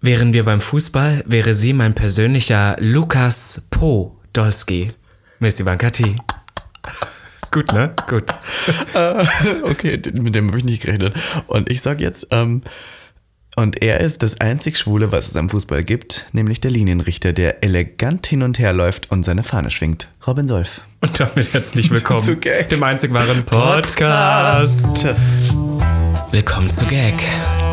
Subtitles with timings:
[0.00, 4.92] Wären wir beim Fußball, wäre sie mein persönlicher Lukas Podolski.
[5.40, 6.16] Miss Ivanka T.
[7.50, 7.94] Gut, ne?
[8.08, 8.24] Gut.
[9.62, 11.14] okay, mit dem habe ich nicht gerechnet.
[11.46, 12.60] Und ich sag jetzt, ähm,
[13.56, 17.64] und er ist das einzig Schwule, was es am Fußball gibt, nämlich der Linienrichter, der
[17.64, 20.08] elegant hin und her läuft und seine Fahne schwingt.
[20.26, 20.82] Robin Solf.
[21.00, 22.68] Und damit herzlich willkommen Zu Gag.
[22.68, 25.06] dem einzig wahren Podcast.
[26.32, 27.14] Willkommen zu Gag.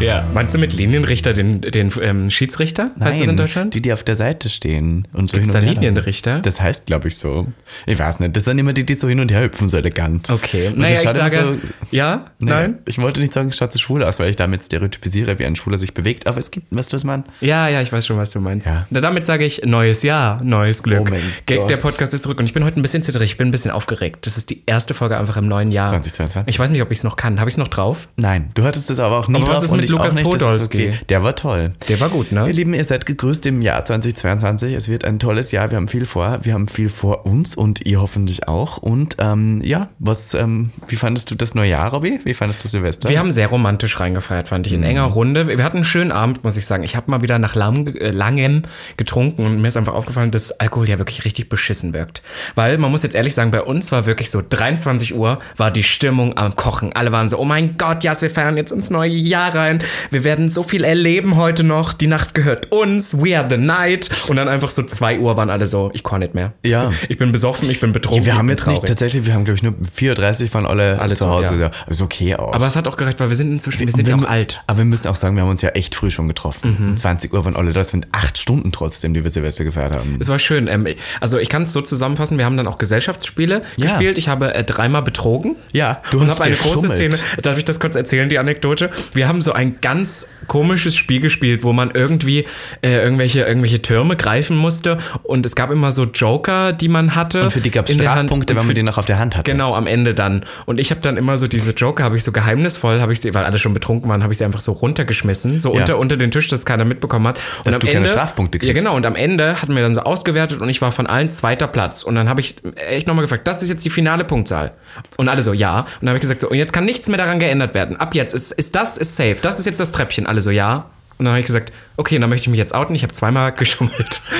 [0.00, 0.24] Ja.
[0.34, 2.90] Meinst du mit Linienrichter den, den ähm, Schiedsrichter?
[3.00, 3.74] heißt das in Deutschland?
[3.74, 5.08] Die, die auf der Seite stehen.
[5.14, 5.72] Und so Gibt's hin und da her.
[5.80, 6.40] Linienrichter?
[6.40, 7.46] Das heißt, glaube ich, so.
[7.86, 8.36] Ich weiß nicht.
[8.36, 10.28] Das sind immer die, die so hin und her hüpfen, so elegant.
[10.28, 10.68] Okay.
[10.68, 12.78] Und Naja, ich sage, so- ja, Nee, nein?
[12.86, 15.78] Ich wollte nicht sagen, schaut so schwul aus, weil ich damit stereotypisiere, wie ein Schwuler
[15.78, 16.26] sich bewegt.
[16.26, 17.24] Aber es gibt, weißt du, was man?
[17.40, 18.66] Ja, ja, ich weiß schon, was du meinst.
[18.66, 18.86] Ja.
[18.90, 21.10] Na, damit sage ich neues Jahr, neues Glück.
[21.10, 21.14] Oh
[21.46, 21.70] Gott.
[21.70, 23.70] der Podcast ist zurück und ich bin heute ein bisschen zitterig, ich bin ein bisschen
[23.70, 24.26] aufgeregt.
[24.26, 25.88] Das ist die erste Folge einfach im neuen Jahr.
[25.88, 26.52] 2022.
[26.54, 27.40] Ich weiß nicht, ob ich es noch kann.
[27.40, 28.08] Habe ich es noch drauf?
[28.16, 29.54] Nein, du hattest es aber auch nie Aber drauf
[29.90, 30.88] mit Lukas auch nicht, Podolski?
[30.88, 30.98] Okay.
[31.08, 31.72] Der war toll.
[31.88, 32.46] Der war gut, ne?
[32.46, 34.74] Ihr Lieben, ihr seid gegrüßt im Jahr 2022.
[34.74, 35.70] Es wird ein tolles Jahr.
[35.70, 36.38] Wir haben viel vor.
[36.42, 38.78] Wir haben viel vor uns und ihr hoffentlich auch.
[38.78, 42.20] Und ähm, ja, was, ähm, wie fandest du das neue Jahr, Robby?
[42.24, 43.08] Wie fandest du Silvester?
[43.08, 44.78] Wir haben sehr romantisch reingefeiert, fand ich, Mhm.
[44.78, 45.46] in enger Runde.
[45.46, 46.82] Wir hatten einen schönen Abend, muss ich sagen.
[46.82, 48.62] Ich habe mal wieder nach lang, äh, langem
[48.96, 52.22] getrunken und mir ist einfach aufgefallen, dass Alkohol ja wirklich richtig beschissen wirkt.
[52.54, 55.82] Weil man muss jetzt ehrlich sagen, bei uns war wirklich so 23 Uhr war die
[55.82, 56.92] Stimmung am Kochen.
[56.94, 59.75] Alle waren so, oh mein Gott, ja, wir feiern jetzt ins neue Jahr rein.
[60.10, 61.92] Wir werden so viel erleben heute noch.
[61.92, 63.16] Die Nacht gehört uns.
[63.22, 64.08] We are the night.
[64.28, 66.52] Und dann einfach so 2 Uhr waren alle so, ich kann nicht mehr.
[66.64, 66.92] Ja.
[67.08, 68.24] Ich bin besoffen, ich bin betrunken.
[68.26, 68.88] wir haben jetzt nicht traurig.
[68.88, 71.54] tatsächlich, wir haben glaube ich nur 4.30 von alle, Alle zu so, Hause.
[71.54, 71.60] ja.
[71.66, 71.70] Ja.
[71.88, 72.52] Ist okay auch.
[72.54, 74.26] Aber es hat auch gereicht, weil wir sind inzwischen, wir sind ja wir auch mu-
[74.26, 74.62] alt.
[74.66, 76.76] Aber wir müssen auch sagen, wir haben uns ja echt früh schon getroffen.
[76.78, 76.88] Mhm.
[76.90, 77.80] Um 20 Uhr waren alle da.
[77.80, 80.16] Das sind acht Stunden trotzdem, die wir Silvester gefeiert haben.
[80.20, 80.68] Es war schön.
[80.68, 80.86] Ähm,
[81.20, 83.84] also ich kann es so zusammenfassen, wir haben dann auch Gesellschaftsspiele Ja.
[83.86, 84.18] gespielt.
[84.18, 85.56] Ich habe äh, dreimal betrogen.
[85.72, 86.88] Ja, du hast eine große.
[86.88, 87.16] Szene.
[87.42, 88.90] Darf ich das kurz erzählen, die Anekdote?
[89.14, 92.46] Wir haben so ein ganz komisches Spiel gespielt, wo man irgendwie
[92.82, 94.98] äh, irgendwelche, irgendwelche Türme greifen musste.
[95.24, 97.42] Und es gab immer so Joker, die man hatte.
[97.42, 98.02] Und für die gab es Hand.
[98.02, 99.50] Strafpunkte, wenn man die noch auf der Hand hatte.
[99.50, 100.44] Genau, am Ende dann.
[100.66, 103.34] Und ich habe dann immer so diese Joker, habe ich so geheimnisvoll, habe ich sie,
[103.34, 105.80] weil alle schon betrunken waren, habe ich sie einfach so runtergeschmissen, so Ja.
[105.80, 107.38] unter, unter den Tisch, dass keiner mitbekommen hat.
[107.58, 108.84] Und Dass am du keine Ende, Strafpunkte Ja, kriegst.
[108.86, 108.96] genau.
[108.96, 112.02] Und am Ende hatten wir dann so ausgewertet und ich war von allen zweiter Platz.
[112.04, 114.72] Und dann habe ich echt nochmal gefragt, das ist jetzt die finale Punktzahl.
[115.16, 115.80] Und alle so, ja.
[115.80, 117.96] Und dann habe ich gesagt, so, und jetzt kann nichts mehr daran geändert werden.
[117.96, 119.36] Ab jetzt ist, ist das ist safe.
[119.42, 120.26] Das ist jetzt das Treppchen.
[120.26, 120.86] Alle so, ja.
[121.18, 122.94] Und dann habe ich gesagt, okay, dann möchte ich mich jetzt outen.
[122.94, 124.20] Ich habe zweimal geschummelt.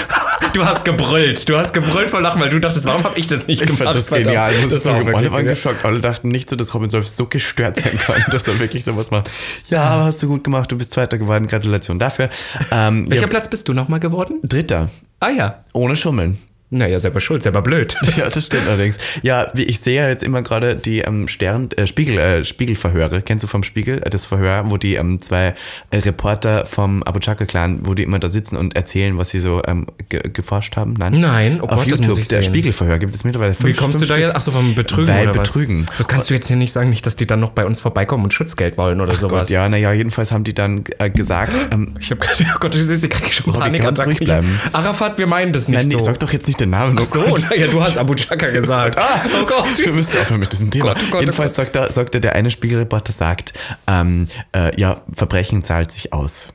[0.53, 1.49] Du hast gebrüllt.
[1.51, 3.85] Du hast gebrüllt vor Lachen, weil du dachtest, warum habe ich das nicht Ich gemacht?
[3.85, 4.27] fand das Verdammt.
[4.27, 4.55] genial.
[4.63, 5.85] Muss Das war alle waren geschockt.
[5.85, 9.11] Alle dachten nicht so, dass Robin Solf so gestört sein kann, dass er wirklich sowas
[9.11, 9.31] macht.
[9.69, 10.73] Ja, aber hast du gut gemacht.
[10.73, 11.47] Du bist Zweiter geworden.
[11.47, 12.31] Gratulation dafür.
[12.71, 14.41] Ähm, Welcher ja, Platz bist du nochmal geworden?
[14.45, 14.89] Dritter.
[15.21, 15.63] Ah ja.
[15.75, 16.39] Ohne Schummeln.
[16.69, 17.97] Naja, selber schuld, selber blöd.
[18.17, 18.99] Ja, das stimmt allerdings.
[19.23, 23.23] Ja, wie ich sehe ja jetzt immer gerade die ähm, Stern, äh, Spiegel, äh, Spiegelverhöre.
[23.23, 24.03] Kennst du vom Spiegel?
[24.03, 25.55] Äh, Das Verhör, wo die ähm, zwei
[25.93, 29.87] Reporter vom Abu Chaka-Clan, wo die immer da sitzen und erzählen, was sie so ähm,
[30.09, 30.95] ge geforscht haben.
[30.99, 32.07] Nein, Nein, oh auf Gott, das YouTube.
[32.09, 32.53] muss ich der sehen.
[32.53, 34.35] Spiegelverhör gibt es mittlerweile fünf Wie kommst du fünf da jetzt?
[34.37, 35.49] Achso, vom Betrügen Weil oder was?
[35.53, 35.87] Betrügen.
[35.99, 38.25] Das kannst du jetzt hier nicht sagen, nicht, dass die dann noch bei uns vorbeikommen
[38.25, 39.49] und Schutzgeld wollen oder sowas.
[39.49, 42.75] Gott, ja, naja, jedenfalls haben die dann äh, gesagt, ähm, Ich habe gerade, oh Gott,
[42.75, 43.83] ich sehe, ich kriege schon Panik.
[43.83, 44.49] ganz ruhig bleiben.
[44.73, 46.05] Arafat, wir meinen das nicht nein, nee, so.
[46.05, 46.99] sag doch jetzt nicht den Namen.
[46.99, 48.97] Ach so, naja, du hast Abu Chaka gesagt.
[49.07, 49.79] Ah, oh Gott.
[49.79, 50.87] Wir müssen aufhören mit diesem Thema.
[50.87, 53.53] Gott, oh Gott, oh Jedenfalls sagt, er, sagt er, der eine Spiegelreporter sagt,
[53.87, 56.49] ähm, äh, ja, Verbrechen zahlt sich aus.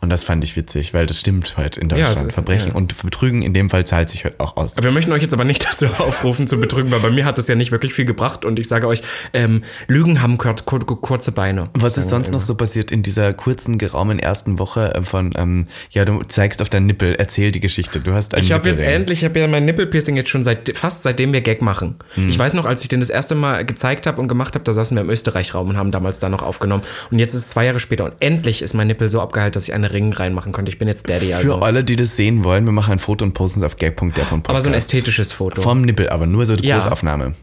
[0.00, 2.28] Und das fand ich witzig, weil das stimmt halt in Ja, Deutschland.
[2.28, 2.74] es- Verbrechen ja.
[2.74, 4.76] und Betrügen in dem Fall zahlt sich halt auch aus.
[4.82, 7.48] Wir möchten euch jetzt aber nicht dazu aufrufen zu betrügen, weil bei mir hat das
[7.48, 9.02] ja nicht wirklich viel gebracht und ich sage euch,
[9.32, 11.64] ähm, Lügen haben kur kur kurze Beine.
[11.74, 15.66] Was ist sonst noch so passiert in dieser kurzen, geraumen ersten Woche äh, von, ähm,
[15.90, 18.00] ja, du zeigst auf deinen Nippel, erzähl die Geschichte.
[18.00, 20.76] Du hast einen Ich habe jetzt endlich, ich habe ja mein Nippelpiercing jetzt schon seit
[20.76, 21.96] fast seitdem wir Gag machen.
[22.14, 22.28] Hm.
[22.28, 24.72] Ich weiß noch, als ich den das erste Mal gezeigt habe und gemacht habe, da
[24.72, 26.82] saßen wir im Österreich-Raum und haben damals da noch aufgenommen.
[27.10, 29.64] Und jetzt ist es zwei Jahre später und endlich ist mein Nippel so abgeheilt, dass
[29.68, 30.70] ich einen Ring reinmachen konnte.
[30.70, 31.54] Ich bin jetzt Daddy, Für also.
[31.60, 34.48] alle, die das sehen wollen, wir machen ein Foto und posten es auf gag.der.podcast.
[34.50, 35.62] Aber so ein ästhetisches Foto.
[35.62, 36.78] Vom Nippel, aber nur so eine Ja.
[36.78, 37.34] Großaufnahme.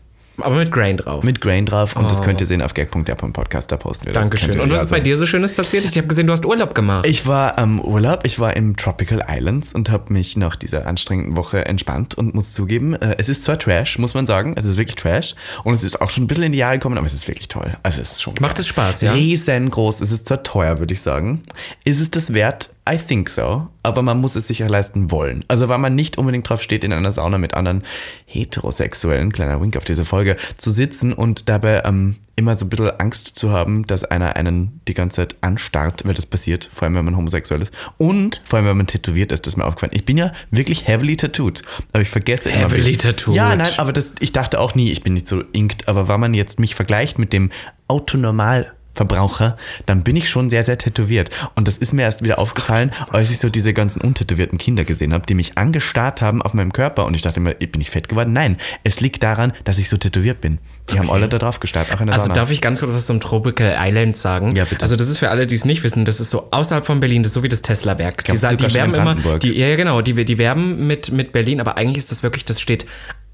[0.41, 1.23] Aber mit Grain drauf.
[1.23, 4.21] Mit Grain drauf und das könnt ihr sehen auf gag.der.podcast, da posten wir das.
[4.21, 4.23] Oh.
[4.29, 4.49] Dankeschön.
[4.49, 5.85] Könnt ihr Und was ist also- bei dir so Schönes passiert?
[5.85, 7.05] Ich habe gesehen, du hast Urlaub gemacht.
[7.07, 11.35] Ich war am Urlaub, ich war im Tropical Islands und habe mich nach dieser anstrengenden
[11.37, 14.77] Woche entspannt und muss zugeben, äh, es ist zwar Trash, muss man sagen, es ist
[14.77, 17.13] wirklich Trash und es ist auch schon ein bisschen in die Jahre gekommen, aber es
[17.13, 17.73] ist wirklich toll.
[17.83, 18.61] Also es ist schon Macht geil.
[18.61, 19.13] es Spaß, ja?
[19.13, 21.41] Riesengroß, es ist zwar teuer, würde ich sagen.
[21.83, 22.69] Ist es das wert?
[22.89, 25.45] I think so, aber man muss es sich ja leisten wollen.
[25.47, 27.83] Also weil man nicht unbedingt drauf steht, in einer Sauna mit anderen
[28.25, 32.99] Heterosexuellen, kleiner Wink auf diese Folge, zu sitzen und dabei ähm, immer so ein bisschen
[32.99, 36.95] Angst zu haben, dass einer einen die ganze Zeit anstarrt, weil das passiert, vor allem
[36.95, 37.73] wenn man homosexuell ist.
[37.97, 39.93] Und vor allem wenn man tätowiert ist, das ist mir aufgefallen.
[39.95, 41.61] Ich bin ja wirklich heavily tattooed,
[41.93, 42.69] aber ich vergesse immer.
[42.69, 43.35] Heavily tattooed.
[43.35, 46.19] Ja, nein, aber das, ich dachte auch nie, ich bin nicht so inkt, aber wenn
[46.19, 47.49] man jetzt mich vergleicht mit dem
[47.87, 51.29] Autonormal Verbraucher, dann bin ich schon sehr, sehr tätowiert.
[51.55, 55.13] Und das ist mir erst wieder aufgefallen, als ich so diese ganzen untätowierten Kinder gesehen
[55.13, 57.05] habe, die mich angestarrt haben auf meinem Körper.
[57.05, 58.33] Und ich dachte immer, bin ich fett geworden?
[58.33, 60.59] Nein, es liegt daran, dass ich so tätowiert bin.
[60.91, 62.35] Die haben alle da drauf gestarrt, auch in der Also Sauna.
[62.35, 64.55] darf ich ganz kurz was zum Tropical Island sagen?
[64.55, 64.81] Ja, bitte.
[64.81, 67.23] Also das ist für alle, die es nicht wissen, das ist so außerhalb von Berlin,
[67.23, 68.25] das ist so wie das Tesla-Werk.
[68.25, 71.77] Die, die werben immer, die, ja ja, genau, die, die werben mit, mit Berlin, aber
[71.77, 72.85] eigentlich ist das wirklich, das steht,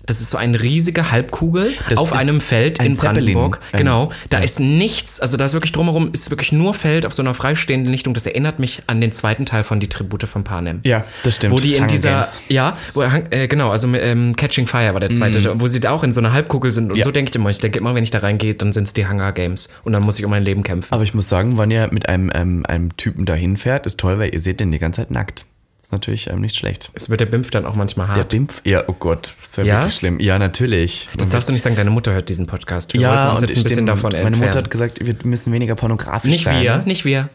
[0.09, 3.59] das ist so eine riesige Halbkugel Das auf einem Feld ein in Brandenburg.
[3.71, 7.13] Ein- genau, da ist nichts, also da ist wirklich drumherum, ist wirklich nur Feld auf
[7.13, 8.13] so einer freistehenden Lichtung.
[8.13, 10.81] Das erinnert mich an den zweiten Teil von Die Tribute von Panem.
[10.83, 11.53] ja, das stimmt.
[11.53, 12.41] Wo die in Hunger dieser, Games.
[12.49, 16.03] ja, wo, äh, genau, also ähm, Catching Fire war der zweite, wo sie da auch
[16.03, 16.91] in so einer Halbkugel sind.
[16.91, 17.03] Und Ja.
[17.05, 17.49] so denke ich immer.
[17.49, 19.69] Ich denke immer, wenn ich da reingehe, dann sind es die Hunger Games.
[19.83, 20.91] Und dann muss ich um mein Leben kämpfen.
[20.91, 24.17] Aber ich muss sagen, wenn ihr mit einem, ähm, einem Typen dahin fährt, ist toll,
[24.19, 25.45] weil ihr seht den die ganze Zeit nackt.
[25.89, 26.91] Ist natürlich ähm, nicht schlecht.
[26.93, 28.29] Es wird der Bimpf dann auch manchmal Der hart.
[28.29, 28.61] Bimpf?
[28.63, 29.73] Ja, oh Gott, ist ja, Ja?
[29.79, 30.19] wirklich schlimm.
[30.19, 31.09] Ja, natürlich.
[31.17, 32.93] das darfst du nicht sagen, deine Mutter hört diesen Podcast.
[32.93, 33.89] Wir wollten uns jetzt ein bisschen stimmt.
[33.89, 34.45] davon Meine entfernen.
[34.49, 36.61] Mutter hat gesagt, wir müssen weniger pornografisch nicht sein.
[36.61, 37.29] wir, nicht wir.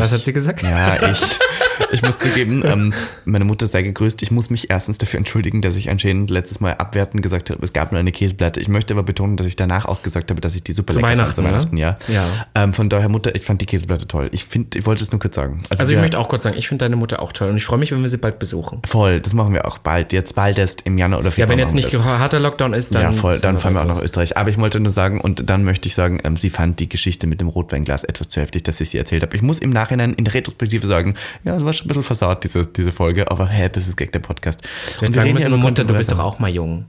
[0.00, 0.62] Was hat sie gesagt?
[0.62, 1.20] Ja, ich,
[1.92, 2.92] ich muss zugeben, ähm,
[3.24, 4.22] meine Mutter sei gegrüßt.
[4.22, 7.72] Ich muss mich erstens dafür entschuldigen, dass ich anscheinend letztes Mal abwertend gesagt habe, es
[7.72, 8.60] gab nur eine Käseplatte.
[8.60, 10.98] Ich möchte aber betonen, dass ich danach auch gesagt habe, dass ich die super Zu
[11.00, 11.48] lecker fand Weihnachten, zu ne?
[11.52, 11.96] Weihnachten, ja.
[12.08, 12.22] Ja.
[12.54, 14.28] Ähm, von daher, Mutter, ich fand die Käseplatte toll.
[14.32, 15.62] Ich finde, ich wollte es nur kurz sagen.
[15.70, 17.64] Also ich wir- möchte auch kurz sagen, ich finde deine Mutter auch toll und ich
[17.64, 18.80] freue mich, wenn wir sie bald besuchen.
[18.84, 20.12] Voll, das machen wir auch bald.
[20.12, 21.50] Jetzt bald erst im Januar oder Ja, Februar.
[21.50, 23.02] wenn jetzt nicht harter Lockdown ist, dann.
[23.02, 24.02] ja, voll, dann fahren wir auch nach.
[24.02, 24.36] Österreich.
[24.36, 27.26] Aber ich wollte nur sagen, und dann möchte ich sagen, ähm, sie fand die Geschichte
[27.26, 29.34] mit dem Rotweinglas etwas zu heftig, dass ich sie erzählt habe.
[29.36, 31.14] Ich muss im Nachhinein in der Retrospektive sagen,
[31.44, 34.10] ja, es war schon ein bisschen versaut, diese, diese Folge, aber hä, das ist gleich
[34.10, 34.62] der Podcast.
[35.00, 36.86] Hätte wir sagen müssen, ja Mutter, du bist doch auch mal jung.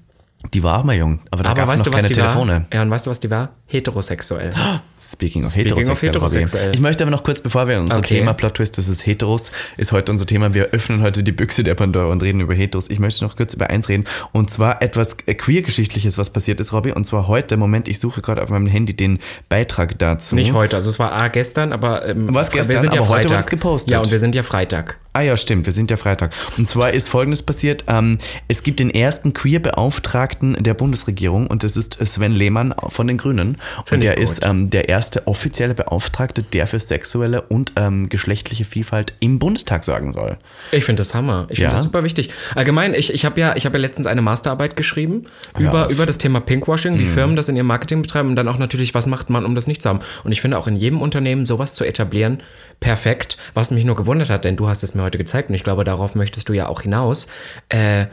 [0.53, 2.53] Die war auch mal jung, aber da gab es noch du, keine die Telefone.
[2.53, 2.65] war?
[2.71, 3.49] Ja, und weißt du, was die war?
[3.65, 4.51] Heterosexuell.
[4.99, 6.65] Speaking of Speaking of heterosexuell.
[6.67, 6.75] Robby.
[6.75, 8.19] Ich möchte aber noch kurz, bevor wir unser Okay.
[8.19, 10.53] Thema Plot Twist, das ist Heteros, ist heute unser Thema.
[10.53, 12.89] Wir öffnen heute die Büchse der Pandora und reden über Heteros.
[12.89, 16.71] Ich möchte noch kurz über eins reden und zwar etwas äh, queer-geschichtliches, was passiert ist,
[16.71, 16.91] Robby.
[16.93, 19.19] Und zwar heute, Moment, ich suche gerade auf meinem Handy den
[19.49, 20.33] Beitrag dazu.
[20.35, 23.09] Nicht heute, also es war A gestern, aber ähm, Was wir gestern, sind ja aber
[23.09, 23.31] heute Freitag.
[23.31, 23.91] wurde es gepostet.
[23.91, 24.97] Ja, und wir sind ja Freitag.
[25.11, 26.33] Ah ja, stimmt, wir sind ja Freitag.
[26.57, 27.85] Und zwar ist Folgendes passiert.
[27.87, 28.17] Ähm,
[28.49, 33.57] es gibt den ersten Queer-Beauftragten der Bundesregierung und das ist Sven Lehmann von den Grünen.
[33.77, 34.33] Und Finde ich der gut.
[34.33, 39.83] ist ähm, der erste offizielle Beauftragte, der für sexuelle und ähm, geschlechtliche Vielfalt im Bundestag
[39.83, 40.37] sorgen soll.
[40.71, 41.47] Ich finde das Hammer.
[41.49, 41.65] Ich Ja?
[41.65, 42.29] finde das super wichtig.
[42.55, 45.25] Allgemein, ich, ich habe ja, ich hab ja letztens eine Masterarbeit geschrieben
[45.57, 45.87] über, auf.
[45.89, 45.93] Mhm.
[45.95, 48.93] über das Thema Pinkwashing, wie Firmen das in ihrem Marketing betreiben und dann auch natürlich,
[48.93, 49.99] was macht man, um das nicht zu haben.
[50.23, 52.41] Und ich finde auch in jedem Unternehmen sowas zu etablieren,
[52.79, 53.37] perfekt.
[53.53, 55.83] Was mich nur gewundert hat, denn du hast es mir heute gezeigt und ich glaube,
[55.83, 57.27] darauf möchtest du ja auch hinaus,
[57.69, 58.05] äh,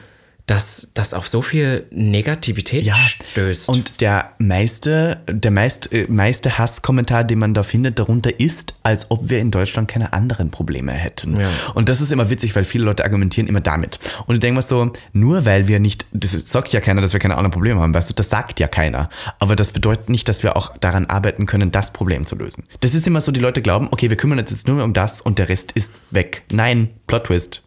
[0.47, 3.69] dass das auf so viel Negativität stößt.
[3.69, 9.11] Und der meiste, der meist, äh, meiste Hasskommentar, den man da findet, darunter ist, als
[9.11, 11.39] ob wir in Deutschland keine anderen Probleme hätten.
[11.39, 11.49] Ja.
[11.75, 13.99] Und das ist immer witzig, weil viele Leute argumentieren immer damit.
[14.27, 17.21] Und ich denke mal so, nur weil wir nicht, das sagt ja keiner, dass wir
[17.21, 19.09] keine anderen Probleme haben, weißt du, das sagt ja keiner.
[19.39, 22.65] Aber das bedeutet nicht, dass wir auch daran arbeiten können, das Problem zu lösen.
[22.81, 24.93] Das ist immer so, die Leute glauben, okay, wir kümmern uns jetzt nur mehr um
[24.93, 26.43] das und der Rest ist weg.
[26.51, 27.63] Nein, Plot Twist.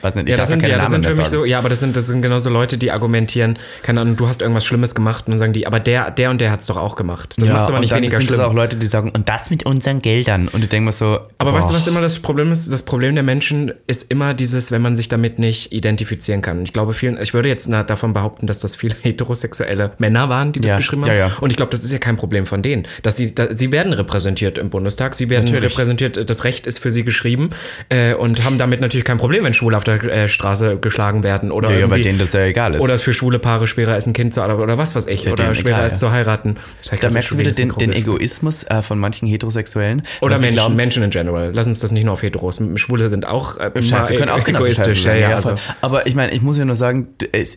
[0.00, 1.42] Weiß nicht, ich Ja, das sind, ja, das Namen sind für mich sagen.
[1.42, 4.42] so, ja, aber das sind, das sind genauso Leute, die argumentieren, keine Ahnung, du hast
[4.42, 6.76] irgendwas Schlimmes gemacht und dann sagen die, aber der, der und der hat es doch
[6.76, 7.34] auch gemacht.
[7.38, 8.38] Das ja, macht es aber nicht weniger sind schlimm.
[8.38, 10.48] das auch Leute, die sagen, und das mit unseren Geldern.
[10.48, 11.58] Und ich denke mir so, Aber boah.
[11.58, 12.72] weißt du, was immer das Problem ist?
[12.72, 16.62] Das Problem der Menschen ist immer dieses, wenn man sich damit nicht identifizieren kann.
[16.64, 20.60] Ich glaube, vielen, ich würde jetzt davon behaupten, dass das viele heterosexuelle Männer waren, die
[20.60, 21.16] das Ja, geschrieben haben.
[21.16, 21.30] ja.
[21.40, 22.86] Und ich glaube, das ist ja kein Problem von denen.
[23.02, 25.72] Dass sie, da, sie werden repräsentiert im Bundestag, sie werden Natürlich.
[25.72, 27.50] repräsentiert, das Recht ist für sie geschrieben
[27.88, 31.50] äh, und haben damit natürlich kein Problem, wenn Schwule auf der äh, Straße geschlagen werden
[31.50, 32.82] oder Ja, ja, irgendwie- denen das ja egal ist.
[32.82, 35.24] Oder es für schwule Paare schwerer ist, ein Kind zu adoptieren oder was weiß ich.
[35.24, 36.56] ja oder schwerer egal, ist zu heiraten.
[36.82, 37.92] Das hat da grad merkst du wieder den, den.
[37.92, 40.02] Egoismus äh, von manchen Heterosexuellen.
[40.20, 41.50] Oder Menschen, glauben, Menschen in general.
[41.54, 42.60] Lass uns das nicht nur auf Heteros.
[42.76, 45.02] Schwule sind auch äh, Scheiße, können auch egoistisch.
[45.02, 45.20] sein.
[45.20, 45.56] ja, also.
[45.80, 47.08] Aber ich meine, ich muss ja nur sagen,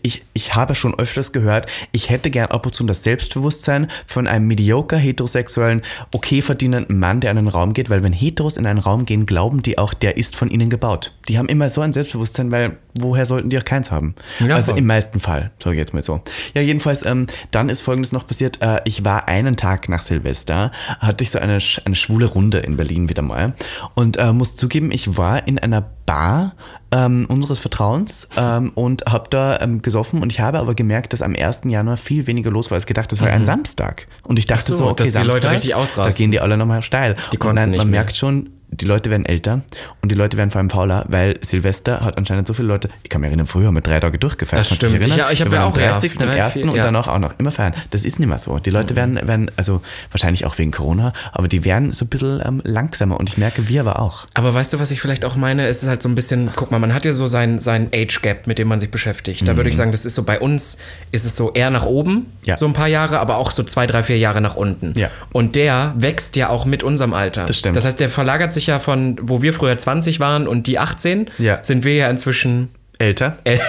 [0.03, 4.27] ich, ich habe schon öfters gehört, ich hätte gern ab und zu das Selbstbewusstsein von
[4.27, 5.81] einem mediocre heterosexuellen,
[6.13, 9.25] okay verdienenden Mann, der in einen Raum geht, weil wenn Heteros in einen Raum gehen,
[9.25, 11.13] glauben die auch, der ist von ihnen gebaut.
[11.27, 14.15] Die haben immer so ein Selbstbewusstsein, weil woher sollten die auch keins haben?
[14.39, 14.79] Ja, also voll.
[14.79, 16.21] im meisten Fall, sage ich jetzt mal so.
[16.53, 18.61] Ja, jedenfalls, ähm, dann ist folgendes noch passiert.
[18.61, 22.77] Äh, ich war einen Tag nach Silvester, hatte ich so eine, eine schwule Runde in
[22.77, 23.53] Berlin wieder mal
[23.95, 26.55] und äh, muss zugeben, ich war in einer Bar
[26.93, 31.21] ähm, unseres Vertrauens ähm, und habe da ähm, gesoffen und ich habe aber gemerkt, dass
[31.21, 31.63] am 1.
[31.65, 33.11] Januar viel weniger los war als gedacht.
[33.11, 34.07] Das war ein Samstag.
[34.23, 34.75] Und ich dachte Mhm.
[34.75, 36.23] Ach so, so, okay, dass die Leute Samstag, richtig da ausrasten.
[36.23, 37.15] gehen die alle nochmal steil.
[37.33, 37.85] Die und nein, man mehr.
[37.99, 39.61] merkt schon, die Leute werden älter
[40.01, 43.09] und die Leute werden vor allem fauler, weil Silvester hat anscheinend so viele Leute, ich
[43.09, 44.59] kann mich erinnern, früher wir drei Tage durchgefeiert.
[44.69, 44.95] Das stimmt.
[45.01, 46.19] Ich- ich hab wir ja auch, am ja, 30.
[46.21, 46.53] am drei, 1.
[46.53, 46.83] vier, und ja.
[46.83, 47.73] danach auch noch immer feiern.
[47.91, 48.59] Das ist nicht mehr so.
[48.59, 49.81] Die Leute werden, werden, also
[50.11, 53.67] wahrscheinlich auch wegen Corona, aber die werden so ein bisschen ähm, langsamer und ich merke,
[53.69, 54.25] wir aber auch.
[54.33, 55.65] Aber weißt du, was ich vielleicht auch meine?
[55.67, 58.21] Es ist halt so ein bisschen, guck mal, man hat ja so sein, sein Age
[58.21, 59.47] Gap, mit dem man sich beschäftigt.
[59.47, 60.79] Da würde ich sagen, das ist so bei uns,
[61.11, 62.25] ist es so eher nach oben, Mhm.
[62.45, 62.57] Ja.
[62.57, 64.93] so ein paar Jahre, aber auch so zwei, drei, vier Jahre nach unten.
[64.97, 65.09] Ja.
[65.33, 67.45] Und der wächst ja auch mit unserem Alter.
[67.45, 67.75] Das stimmt.
[67.75, 71.29] Das heißt, der verlagert sich ja von, wo wir früher 20 waren und die 18,
[71.37, 71.59] Ja.
[71.63, 73.37] sind wir ja inzwischen Älter?
[73.45, 73.59] äl-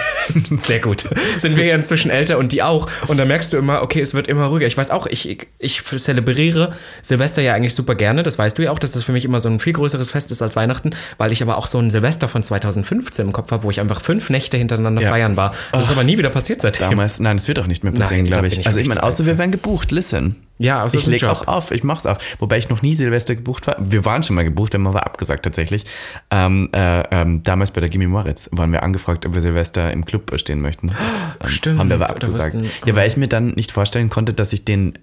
[0.65, 1.03] Sehr gut.
[1.39, 2.89] Sind wir ja inzwischen älter und die auch.
[3.07, 4.65] Und da merkst du immer, okay, es wird immer ruhiger.
[4.65, 8.23] Ich weiß auch, ich, ich, ich zelebriere Silvester ja eigentlich super gerne.
[8.23, 10.31] Das weißt du ja auch, dass das für mich immer so ein viel größeres Fest
[10.31, 13.61] ist als Weihnachten, weil ich aber auch so ein Silvester von 2015 im Kopf habe,
[13.63, 15.09] wo ich einfach fünf Nächte hintereinander Ja.
[15.11, 15.53] feiern war.
[15.73, 16.89] Das ist aber nie wieder passiert seitdem.
[16.89, 18.57] Damals, nein, das wird auch nicht mehr passieren, glaube ich.
[18.57, 20.37] ich Also ich meine, außer wir werden gebucht, listen.
[20.59, 21.31] Ja, es ich Job.
[21.31, 22.17] auch auf, ich mach's auch.
[22.39, 23.77] Wobei ich noch nie Silvester gebucht war.
[23.79, 25.85] Wir waren schon mal gebucht, wenn man war abgesagt tatsächlich.
[26.31, 30.03] Ähm, äh, ähm, damals bei der Gimme Moritz waren wir angefragt, ob wir Silvester im
[30.03, 30.87] Club stehen möchten.
[30.87, 32.57] Das ähm, Stimmt, haben wir aber abgesagt.
[32.85, 34.99] Ja, weil ich mir dann nicht vorstellen konnte, dass ich den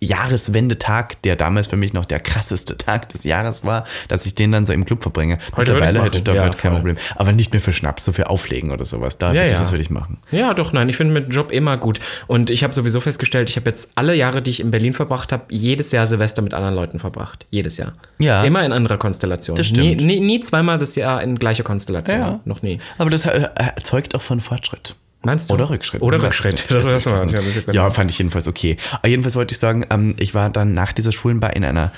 [0.00, 4.52] Jahreswendetag, der damals für mich noch der krasseste Tag des Jahres war, dass ich den
[4.52, 5.38] dann so im Club verbringe.
[5.56, 6.70] Heute Mittlerweile hätte ich damit ja, kein voll.
[6.72, 6.96] Problem.
[7.16, 9.18] Aber nicht mehr für Schnaps, so für Auflegen oder sowas.
[9.18, 9.58] Da Ja, würde ich, ja.
[9.58, 10.18] das würde ich machen.
[10.30, 10.88] Ja, doch, nein.
[10.88, 12.00] Ich finde mit Job immer gut.
[12.26, 15.32] Und ich habe sowieso festgestellt, ich habe jetzt alle Jahre, die ich in Berlin verbracht
[15.32, 17.46] habe, jedes Jahr Silvester mit anderen Leuten verbracht.
[17.50, 17.92] Jedes Jahr.
[18.18, 18.44] Ja.
[18.44, 19.56] Immer in anderer Konstellation.
[19.56, 20.00] Das Nie, stimmt.
[20.02, 22.18] nie, nie zweimal das Jahr in gleicher Konstellation.
[22.18, 22.40] Ja.
[22.44, 22.78] Noch nie.
[22.98, 24.96] Aber das äh, erzeugt auch von Fortschritt.
[25.22, 25.54] Meinst du?
[25.54, 26.02] Oder Rückschritt.
[26.02, 26.66] Oder Rückschritt.
[26.70, 27.72] Das ich man nicht.
[27.72, 28.76] ja fand ich jedenfalls okay.
[28.92, 31.92] Aber jedenfalls wollte ich sagen, ähm, ich war dann nach dieser schwulen Bar in einer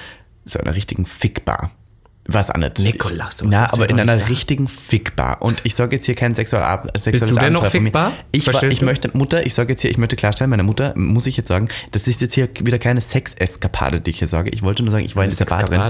[0.45, 1.71] so einer richtigen Fickbar.
[2.29, 2.79] Was nicht.
[2.79, 4.29] Nikolaus, was na, du aber in einer sagen.
[4.29, 5.43] richtigen Fickbar.
[5.43, 8.13] Und ich sage jetzt hier kein Sexualab sexuelles du denn noch fickbar?
[8.31, 8.85] Ich, war, ich du?
[8.85, 11.69] möchte, Mutter, ich sage jetzt hier, ich möchte klarstellen, meine Mutter, muss ich jetzt sagen,
[11.91, 14.51] das ist jetzt hier wieder keine Sexeskapade, die ich hier sage.
[14.51, 15.83] Ich wollte nur sagen, ich war in dieser Bar drin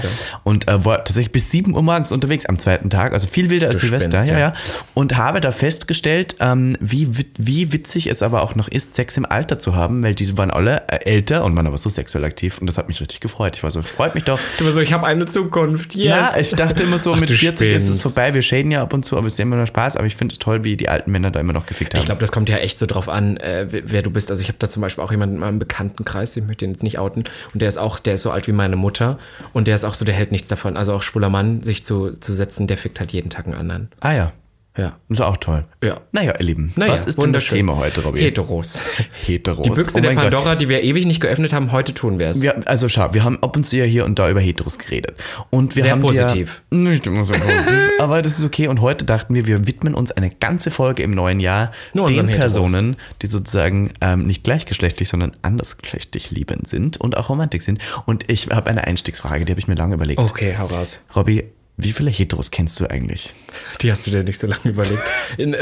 [0.42, 3.68] und äh, war tatsächlich bis 7 Uhr morgens unterwegs am zweiten Tag, also viel wilder
[3.68, 4.16] als Du Silvester.
[4.16, 4.54] spinnst, ja, ja.
[4.94, 9.26] Und habe da festgestellt, ähm, wie, wie witzig es aber auch noch ist, Sex im
[9.26, 12.56] Alter zu haben, weil die waren alle äh, älter und waren aber so sexuell aktiv
[12.58, 13.56] und das hat mich richtig gefreut.
[13.56, 14.40] Ich war so, freut mich doch.
[14.58, 15.94] Du warst so, ich habe eine Zukunft.
[15.94, 16.21] Yes.
[16.22, 18.02] Ja, ich dachte immer so, Ach, mit du 40 ist es spinnst.
[18.02, 18.34] vorbei.
[18.34, 19.96] Wir schäden ja ab und zu, aber es ist immer nur Spaß.
[19.96, 22.00] Aber ich finde es toll, wie die alten Männer da immer noch gefickt haben.
[22.00, 24.30] Ich glaube, das kommt ja echt so drauf an, äh, wer du bist.
[24.30, 26.82] Also ich habe da zum Beispiel auch jemanden in meinem Bekanntenkreis, ich möchte ihn jetzt
[26.82, 29.18] nicht outen, und der ist auch, der ist so alt wie meine Mutter
[29.52, 30.76] und der ist auch so, der hält nichts davon.
[30.76, 33.88] Also auch schwuler Mann, sich zu, zu setzen, der fickt halt jeden Tag einen anderen.
[34.00, 34.32] ah ja,
[34.76, 34.98] Ja.
[35.08, 35.64] das ist auch toll.
[35.82, 36.00] Ja.
[36.12, 37.46] Naja, ihr Lieben, Naja, was ist denn das.
[37.46, 38.20] Thema heute, Robby?
[38.20, 38.80] Heteros.
[39.26, 39.64] Heteros.
[39.64, 40.32] Die Büchse Oh der mein Gott.
[40.32, 42.42] Pandora, die wir ewig nicht geöffnet haben, heute tun wir es.
[42.42, 45.22] Ja, also schau, wir haben ab und zu ja hier und da über Heteros geredet.
[45.50, 46.62] Und wir Sehr haben positiv.
[46.70, 48.68] Ja, nicht immer so positiv, aber das ist okay.
[48.68, 52.26] Und heute dachten wir, wir widmen uns eine ganze Folge im neuen Jahr Nur den.
[52.28, 57.80] Personen, die sozusagen ähm, nicht gleichgeschlechtlich, sondern andersgeschlechtlich liebend sind und auch romantik sind.
[58.06, 60.18] Und ich habe eine Einstiegsfrage, die habe ich mir lange überlegt.
[60.20, 61.04] Okay, hau raus.
[61.14, 61.44] Robby,
[61.76, 63.32] wie viele Heteros kennst du eigentlich?
[63.80, 65.00] Die hast du dir nicht so lange überlegt.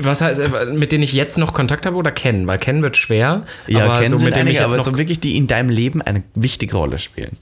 [0.00, 2.47] Was heißt, äh, mit denen ich jetzt noch Kontakt habe oder kennen?
[2.47, 3.45] Weil kennen wird schwer.
[3.73, 6.02] aber kennen so mit denen ich einige, jetzt aber so wirklich, die in deinem Leben
[6.02, 7.37] eine wichtige Rolle spielen.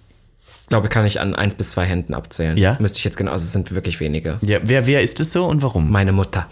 [0.68, 2.56] glaube, kann ich an eins bis zwei Händen abzählen.
[2.58, 2.76] Ja?
[2.78, 4.38] Müsste ich jetzt genau, also es sind wirklich wenige.
[4.42, 5.90] Ja, wer, wer ist es so und warum?
[5.90, 6.46] Meine Mutter.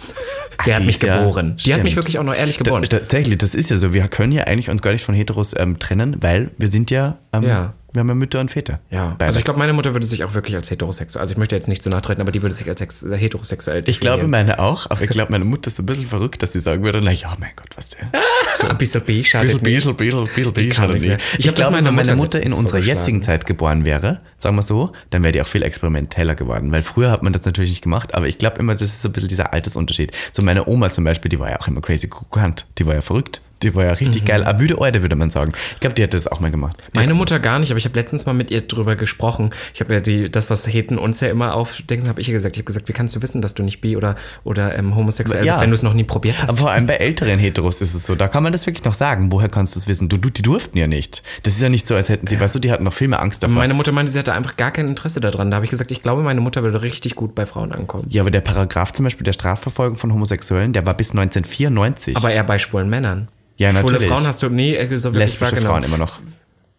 [0.65, 1.59] Sie hat die mich ist ja- geboren.
[1.65, 2.83] die hat mich wirklich auch noch ehrlich geboren.
[2.89, 3.93] Da, tatsächlich, das ist ja so.
[3.93, 7.19] Wir können ja eigentlich uns gar nicht von Heteros ähm, trennen, weil wir sind ja,
[7.35, 7.75] ähm, Ja.
[7.97, 8.81] Wir haben ja Mütter und Väter.
[8.91, 9.25] ja, Beide.
[9.27, 11.69] also ich glaube, meine Mutter würde sich auch wirklich als heterosexuell, also ich möchte jetzt
[11.69, 14.31] nicht zu nachtreten, aber die würde sich als sex heterosexuell ich glaube definieren.
[14.31, 17.01] meine auch, aber ich glaube, meine Mutter ist ein bisschen verrückt, dass sie sagen würde,
[17.03, 17.89] na ja, mein Gott, was
[18.61, 18.71] der.
[18.71, 19.97] ein bisschen B schadet Bisschen, nicht.
[19.97, 21.23] bisschen, bisschen, bisschen, kann schadet nicht.
[21.39, 25.23] Ich, glaube, wenn meine Mutter in unserer jetzigen Zeit geboren wäre, sagen wir so, dann
[25.23, 26.71] wäre die auch viel experimenteller geworden.
[26.73, 29.09] Weil früher hat man das natürlich nicht gemacht, aber ich glaube immer, das ist so
[29.09, 30.13] ein bisschen dieser Altersunterschied.
[30.33, 32.67] So meine Oma zum Beispiel, die war ja auch immer crazy kuckant.
[32.79, 33.41] Die war ja verrückt.
[33.63, 34.27] Die war ja richtig Mhm.
[34.27, 34.45] geil.
[34.45, 35.53] Aber wüde Eide, würde man sagen.
[35.75, 36.77] Ich glaube, die hätte das auch mal gemacht.
[36.95, 39.51] Meine Mutter gar nicht, aber ich habe letztens mal mit ihr drüber gesprochen.
[39.75, 42.57] Ich habe ja die, das, was Heten uns ja immer aufdenken, habe ich ihr gesagt.
[42.57, 45.45] Ich habe gesagt, wie kannst du wissen, dass du nicht bi oder, oder ähm, homosexuell
[45.45, 45.53] Ja.
[45.55, 46.51] bist, wenn du es noch nie probiert hast?
[46.51, 48.95] Aber vor allem bei älteren Heteros ist es so, da kann man das wirklich noch
[48.95, 49.33] sagen.
[49.33, 50.09] Woher kannst du es wissen?
[50.09, 51.23] Du, du, die durften ja nicht.
[51.45, 53.23] Das ist ja nicht so, als hätten sie, weißt du, die hatten noch viel mehr
[53.23, 53.57] Angst davor.
[53.57, 55.51] Meine Mutter meinte, sie hatte einfach gar kein Interesse daran.
[55.51, 58.05] Da habe ich gesagt, ich glaube, meine Mutter würde richtig gut bei Frauen ankommen.
[58.11, 62.17] ja, aber der Paragraph zum Beispiel der Strafverfolgung von Homosexuellen, der war bis 1994.
[62.17, 63.29] Aber eher bei schwulen Männern.
[63.57, 64.09] Ja, Schwule natürlich.
[64.09, 65.83] Frauen hast du nie äh, so wirklich lesbische wahrgenommen.
[65.83, 66.21] Frauen immer noch.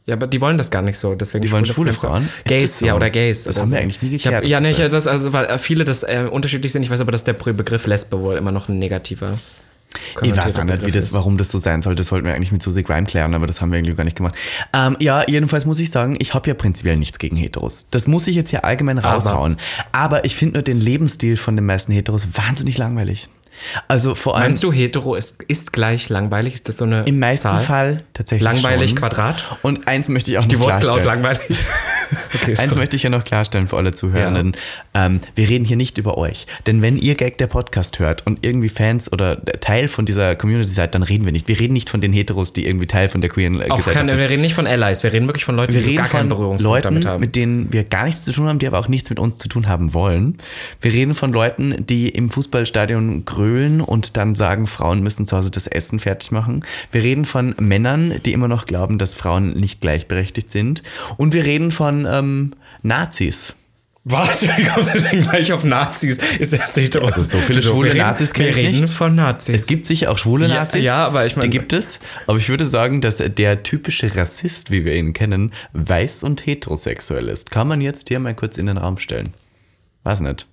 [0.05, 1.15] Ja, aber die wollen das gar nicht so.
[1.15, 2.24] Deswegen Die wollen schwule Frauen?
[2.24, 2.86] Ist Gays, so?
[2.86, 3.43] ja, oder Gays.
[3.43, 3.75] Das oder haben so.
[3.75, 6.84] wir eigentlich nie geklärt, Ja, nee, das das, also, weil viele das äh, unterschiedlich sind.
[6.84, 9.38] Ich weiß aber, dass der Begriff Lesbe wohl immer noch ein negativer.
[10.22, 11.96] Ich weiß auch nicht, wie das, warum das so sein soll.
[11.96, 14.17] Das wollten wir eigentlich mit Susie Grime klären, aber das haben wir irgendwie gar nicht
[14.17, 14.36] gemacht.
[14.74, 17.88] Ähm, ja, jedenfalls muss ich sagen, ich habe ja prinzipiell nichts gegen Heteros.
[17.91, 19.57] Das muss ich jetzt hier allgemein raushauen.
[19.91, 23.29] Aber, ich finde nur den Lebensstil von den meisten Heteros wahnsinnig langweilig.
[23.88, 26.54] Also vor allem Meinst du, hetero ist, ist gleich langweilig?
[26.56, 27.60] Ist das so eine im meisten Zahl?
[27.60, 29.00] Fall tatsächlich Langweilig, schon.
[29.00, 29.58] Quadrat?
[29.64, 31.24] Und eins möchte ich auch noch Die Wurzel aus klarstellen.
[31.24, 31.42] langweilig?
[32.36, 34.56] okay, Eins möchte ich ja noch klarstellen für alle Zuhörenden.
[34.94, 36.46] Ähm, wir reden hier nicht über euch.
[36.66, 40.72] Denn wenn ihr Gag der Podcast hört und irgendwie Fans oder Teil von dieser Community
[40.72, 41.48] seid, dann reden wir nicht.
[41.48, 44.18] Wir reden nicht von den Heteros, die irgendwie Teil von der queeren Auch Gesellschaft sind.
[44.18, 46.08] wir reden nicht von Allies, wir reden wirklich von Leuten, Wir die so reden gar
[46.10, 47.20] keinen Berührungspunkt damit haben.
[47.22, 49.50] mit denen wir gar nichts zu tun haben, die aber auch nichts mit uns zu
[49.50, 50.38] tun haben wollen.
[50.82, 55.51] Wir reden von Leuten, die im Fußballstadion grölen und dann sagen, Frauen müssen zu Hause
[55.51, 56.63] das Essen fertig machen.
[56.92, 60.84] Wir reden von Männern, die immer noch glauben, dass Frauen nicht gleichberechtigt sind.
[61.18, 62.51] Und wir reden von ähm,
[62.84, 63.56] Nazis.
[64.04, 64.42] Was?
[64.58, 66.18] Wie kommst du denn gleich auf Nazis?
[66.39, 67.06] Ist das hetero?
[67.08, 68.94] Also so viele wir schwule Nazis kenn Wir ich reden nicht.
[68.94, 69.56] von Nazis.
[69.62, 70.84] Es gibt sicher auch schwule Ja, Nazis.
[70.84, 72.00] ja, aber ich meine- Die gibt es.
[72.25, 77.27] Aber ich würde sagen, dass der typische Rassist, wie wir ihn kennen, weiß und heterosexuell
[77.27, 77.51] ist.
[77.51, 79.34] Kann man jetzt hier mal kurz in den Raum stellen.
[80.04, 80.48] Weiß nicht.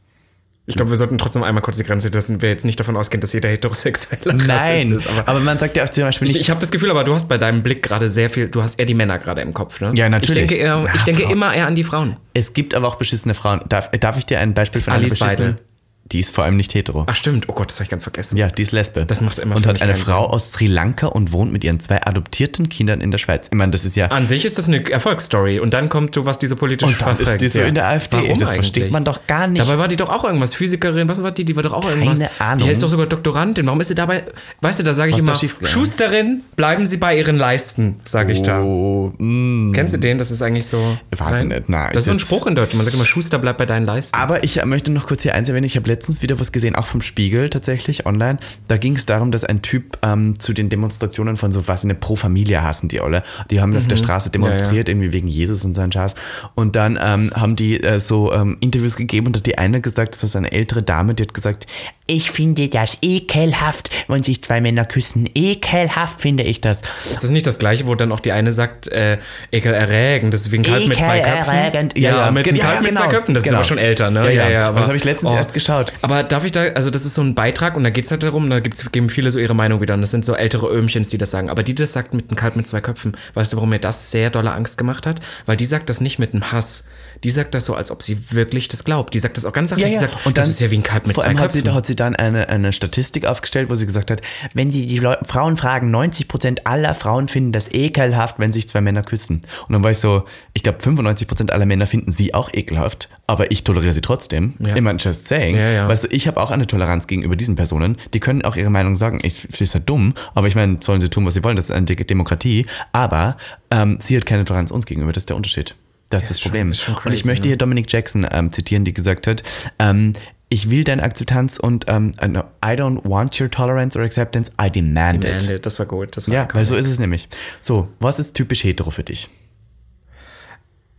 [0.66, 3.20] Ich glaube, wir sollten trotzdem einmal kurz die Grenze, dass wir jetzt nicht davon ausgehen,
[3.20, 5.06] dass jeder heterosexuelle Rassist Nein, ist.
[5.06, 7.04] Aber aber, man sagt ja auch zum Beispiel ich, nicht, ich habe das Gefühl, aber
[7.04, 9.52] du hast bei deinem Blick gerade sehr viel, du hast eher die Männer gerade im
[9.52, 9.92] Kopf, ne?
[9.94, 10.44] Ja, natürlich.
[10.44, 12.16] Ich denke, eher, ich Na, denke Frau- immer eher an die Frauen.
[12.32, 13.60] es gibt aber auch beschissene Frauen.
[13.68, 15.52] Darf, darf ich dir ein Beispiel von Alice einer beschissenen?
[15.54, 15.64] Weidel.
[16.12, 17.04] Die ist vor allem nicht hetero.
[17.06, 18.36] Ach stimmt, oh Gott, das habe ich ganz vergessen.
[18.36, 19.06] Ja, die ist Lesbe.
[19.06, 22.04] Das macht immer Und hat eine Frau aus Sri Lanka und wohnt mit ihren zwei
[22.04, 23.48] adoptierten Kindern in der Schweiz.
[23.50, 24.08] Ich meine, das ist ja.
[24.08, 27.18] An sich ist das eine Erfolgsstory und dann kommt du, was diese politische Und dann
[27.18, 28.18] ist die so in der AfD.
[28.18, 28.92] Warum Das versteht eigentlich?
[28.92, 29.60] man doch gar nicht.
[29.60, 30.54] Dabei war die doch auch irgendwas.
[30.54, 31.44] Physikerin, was war die?
[31.44, 32.20] Die war doch auch irgendwas.
[32.20, 32.66] Keine Ahnung.
[32.66, 33.66] Die ist doch sogar Doktorandin.
[33.66, 34.24] Warum ist sie dabei?
[34.60, 35.34] Weißt du, da sage ich immer?
[35.62, 38.60] Schusterin, bleiben Sie bei Ihren Leisten, sage ich da.
[38.60, 39.72] Oh, mm.
[39.72, 40.18] Kennst du den?
[40.18, 40.98] Das ist eigentlich so.
[41.10, 42.76] Weiß ich nicht, nein, Das ist so ein Spruch in Deutschland.
[42.76, 44.16] Man sagt immer, Schuster, bleib bei deinen Leisten.
[44.16, 45.64] Aber ich möchte noch kurz hier eins erwähnen.
[45.64, 48.38] Ich habe letztens wieder was gesehen, auch vom Spiegel tatsächlich online.
[48.66, 51.94] Da ging es darum, dass ein Typ ähm, zu den Demonstrationen von so was eine
[51.94, 53.22] Pro Familia hassen die alle.
[53.50, 56.14] Die haben auf der Straße demonstriert, irgendwie wegen Jesus und so ein Scheiß.
[56.54, 60.14] Und dann ähm, haben die äh, so ähm, Interviews gegeben und hat die eine gesagt,
[60.14, 61.66] das war so eine ältere Dame, die hat gesagt,
[62.06, 65.28] ich finde das ekelhaft, wenn sich zwei Männer küssen.
[65.34, 66.82] Ekelhaft finde ich das.
[67.10, 69.18] Ist das nicht das Gleiche, wo dann auch die eine sagt, äh,
[69.50, 71.54] ekelerregend, deswegen kalt mit zwei Köpfen?
[71.54, 71.98] Ekelerregend.
[71.98, 73.34] Ja, Ja, ja, mit, ja, kalt mit zwei genau, Köpfen.
[73.34, 73.54] Das genau.
[73.54, 74.32] ist aber schon älter, ne?
[74.32, 74.68] Ja, ja.
[74.68, 75.83] aber, Das habe ich letztens erst geschaut.
[76.02, 78.22] Aber darf ich da, also das ist so ein Beitrag und da geht es halt
[78.22, 81.08] darum, da gibt's, geben viele so ihre Meinung wieder und das sind so ältere Öhmchens,
[81.08, 81.50] die das sagen.
[81.50, 84.10] Aber die das sagt mit einem Kalt mit zwei Köpfen, weißt du, warum mir das
[84.10, 85.20] sehr dolle Angst gemacht hat?
[85.46, 86.88] Weil die sagt das nicht mit einem Hass.
[87.24, 89.12] Die sagt das so, als ob sie wirklich das glaubt.
[89.14, 89.88] Die sagt das auch ganz sachlich.
[89.88, 91.52] Die sagt, Und das dann- ist ja wie ein Kalt mit vor zwei allem hat
[91.52, 91.74] sie, Köpfen.
[91.74, 94.20] hat sie dann eine, eine Statistik aufgestellt, wo sie gesagt hat,
[94.52, 98.80] wenn sie die Leu Frauen fragen, 90% aller Frauen finden das ekelhaft, wenn sich zwei
[98.80, 99.40] Männer küssen.
[99.66, 103.50] Und dann war ich so, ich glaube 95% aller Männer finden sie auch ekelhaft, aber
[103.50, 104.54] ich toleriere sie trotzdem.
[104.58, 104.74] Ja.
[104.74, 105.56] Immer just saying.
[105.56, 105.88] Ja, ja.
[105.88, 107.96] Weißt du, ich habe auch eine Toleranz gegenüber diesen Personen.
[108.12, 109.18] Die können auch ihre Meinung sagen.
[109.22, 111.56] Ich finde es ja dumm, aber ich meine, sollen sie tun, was sie wollen.
[111.56, 112.66] Das ist eine De Demokratie.
[112.92, 113.36] Aber
[113.70, 115.12] ähm, sie hat keine Toleranz uns gegenüber.
[115.12, 115.74] Das ist der Unterschied.
[116.14, 116.70] Das ist das ist schon- Problem.
[116.72, 117.48] ist schon und ich crazy, möchte ne?
[117.48, 119.42] hier Dominic Jackson ähm, zitieren, die gesagt hat,
[119.78, 120.12] ähm,
[120.48, 124.52] ich will deine Akzeptanz und ähm, äh, no, I don't want your tolerance or acceptance,
[124.60, 125.46] I demand, it.
[125.48, 126.16] Nee, das war gut.
[126.16, 127.28] Das war Ja, weil so ist es nämlich.
[127.60, 129.28] So, was ist typisch hetero für dich?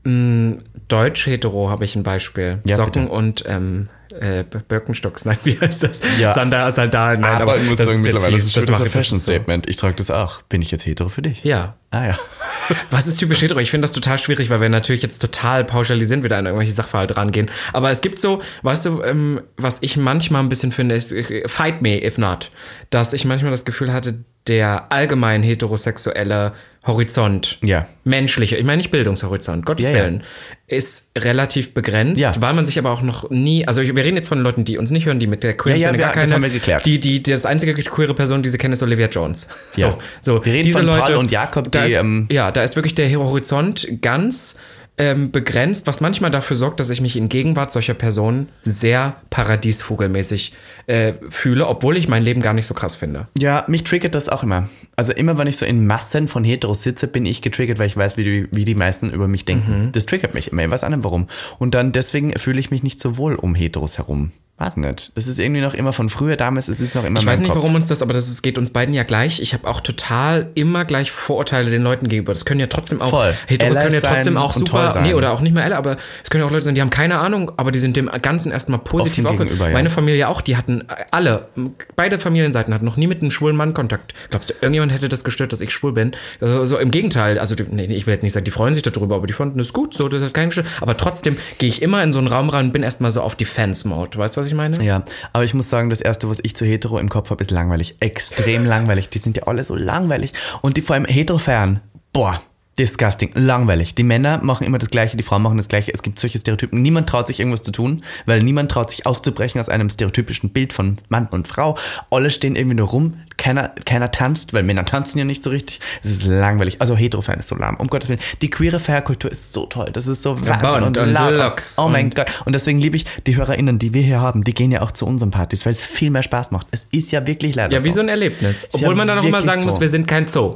[0.05, 2.59] Deutsch-hetero habe ich ein Beispiel.
[2.65, 3.15] Ja, Socken bitte.
[3.15, 3.89] und ähm,
[4.19, 6.01] äh, Birkenstocks, nein, wie heißt das?
[6.19, 6.31] Ja.
[6.31, 9.11] Sandal, Sandalen, nein, aber, ich muss das sagen, mittlerweile ist das, das ein ich, das
[9.11, 9.33] ist so.
[9.67, 10.41] Ich trage das auch.
[10.43, 11.43] Bin ich jetzt hetero für dich?
[11.43, 11.75] Ja.
[11.91, 12.19] Ah ja.
[12.91, 13.59] Was ist typisch hetero?
[13.59, 17.17] Ich finde das total schwierig, weil wir natürlich jetzt total pauschalisierend wieder an irgendwelche Sachverhalte
[17.17, 17.49] rangehen.
[17.73, 21.47] Aber es gibt so, weißt du, ähm, was ich manchmal ein bisschen finde, ist äh,
[21.47, 22.51] fight me if not.
[22.89, 26.53] Dass ich manchmal das Gefühl hatte, der allgemein heterosexuelle
[26.87, 27.87] Horizont, Ja.
[28.03, 30.03] menschliche, ich meine nicht Bildungshorizont, Gottes Ja, ja.
[30.03, 30.23] Willen,
[30.67, 32.33] ist relativ begrenzt, Ja.
[32.39, 34.91] weil man sich aber auch noch nie, also wir reden jetzt von Leuten, die uns
[34.91, 36.49] nicht hören, die mit der queeren Ja, ja, Szene wir- gar das keine, haben wir
[36.49, 36.85] geklärt.
[36.85, 39.47] Die, die, das einzige queere Person, die sie kennen, ist Olivia Jones.
[39.73, 39.97] So, Ja.
[40.21, 40.45] so.
[40.45, 42.95] Wir reden diese von Paul Leute, und Jakob, die, ist, ähm, ja, da ist wirklich
[42.95, 44.57] der Horizont ganz
[44.97, 50.53] ähm, begrenzt, was manchmal dafür sorgt, dass ich mich in Gegenwart solcher Personen sehr paradiesvogelmäßig
[50.87, 53.27] äh, fühle, obwohl ich mein Leben gar nicht so krass finde.
[53.37, 54.69] Ja, mich triggert das auch immer.
[54.95, 57.97] Also immer, wenn ich so in Massen von Heteros sitze, bin ich getriggert, weil ich
[57.97, 59.89] weiß, wie die, wie die meisten über mich denken.
[59.91, 60.63] Das triggert mich immer.
[60.63, 61.27] Ich weiß auch nicht warum.
[61.59, 64.31] Und dann deswegen fühle ich mich nicht so wohl um Heteros herum.
[64.57, 65.11] Weiß nicht.
[65.15, 67.49] Das ist irgendwie noch immer von früher damals, es ist noch immer Ich weiß nicht,
[67.49, 67.57] Kopf.
[67.57, 69.41] warum uns das, aber das ist, geht uns beiden ja gleich.
[69.41, 72.31] Ich habe auch total immer gleich Vorurteile den Leuten gegenüber.
[72.33, 73.33] Das können ja trotzdem auch Voll.
[73.47, 76.29] Heteros können ja sein trotzdem auch super, nee, oder auch nicht mehr alle, aber es
[76.29, 78.79] können ja auch Leute sein, die haben keine Ahnung, aber die sind dem Ganzen erstmal
[78.79, 79.31] positiv auch.
[79.31, 79.73] gegenüber, ja.
[79.73, 81.49] Meine Familie auch, die hatten alle,
[81.95, 84.13] beide Familienseiten hatten noch nie mit einem schwulen Mann Kontakt.
[84.29, 86.13] Glaubst du, irgendjemand hätte das gestört, dass ich schwul bin?
[86.39, 89.15] Äh, So im Gegenteil, also nee, ich will jetzt nicht sagen, die freuen sich darüber,
[89.15, 90.67] aber die fanden es gut, so, das hat keinen gestört.
[90.79, 93.35] Aber trotzdem gehe ich immer in so einen Raum rein und bin erstmal so auf
[93.35, 94.17] Defense-Mode.
[94.17, 94.83] Weißt du, was ich meine?
[94.83, 95.03] Ja,
[95.33, 97.95] aber ich muss sagen, das erste, was ich zu hetero im Kopf habe, ist langweilig.
[97.99, 99.09] Extrem langweilig.
[99.09, 100.33] Die sind ja alle so langweilig.
[100.61, 101.81] Und die vor allem hetero-fern,
[102.13, 102.41] boah,
[102.77, 103.95] disgusting, langweilig.
[103.95, 105.93] Die Männer machen immer das Gleiche, die Frauen machen das Gleiche.
[105.93, 106.81] Es gibt solche Stereotypen.
[106.81, 110.73] Niemand traut sich irgendwas zu tun, weil niemand traut sich auszubrechen aus einem stereotypischen Bild
[110.73, 111.77] von Mann und Frau.
[112.09, 113.13] Alle stehen irgendwie nur rum.
[113.37, 115.79] Keiner, keiner tanzt, weil Männer tanzen ja nicht so richtig.
[116.03, 116.77] Es ist langweilig.
[116.81, 117.75] Also hetero-fern ist so lahm.
[117.77, 118.19] Um Gottes Willen.
[118.41, 119.89] Die queere Feierkultur ist so toll.
[119.93, 121.33] Das ist so Wahnsinn bunt und laut.
[121.33, 122.27] Lux Oh mein und- Gott.
[122.45, 125.05] Und deswegen liebe ich die HörerInnen, die wir hier haben, die gehen ja auch zu
[125.05, 126.67] unseren Partys, weil es viel mehr Spaß macht.
[126.71, 128.63] Es ist ja wirklich leider Ja, wie so ein Erlebnis.
[128.63, 129.81] ja Obwohl man dann auch immer sagen muss, so.
[129.81, 130.55] wir sind kein Zoo.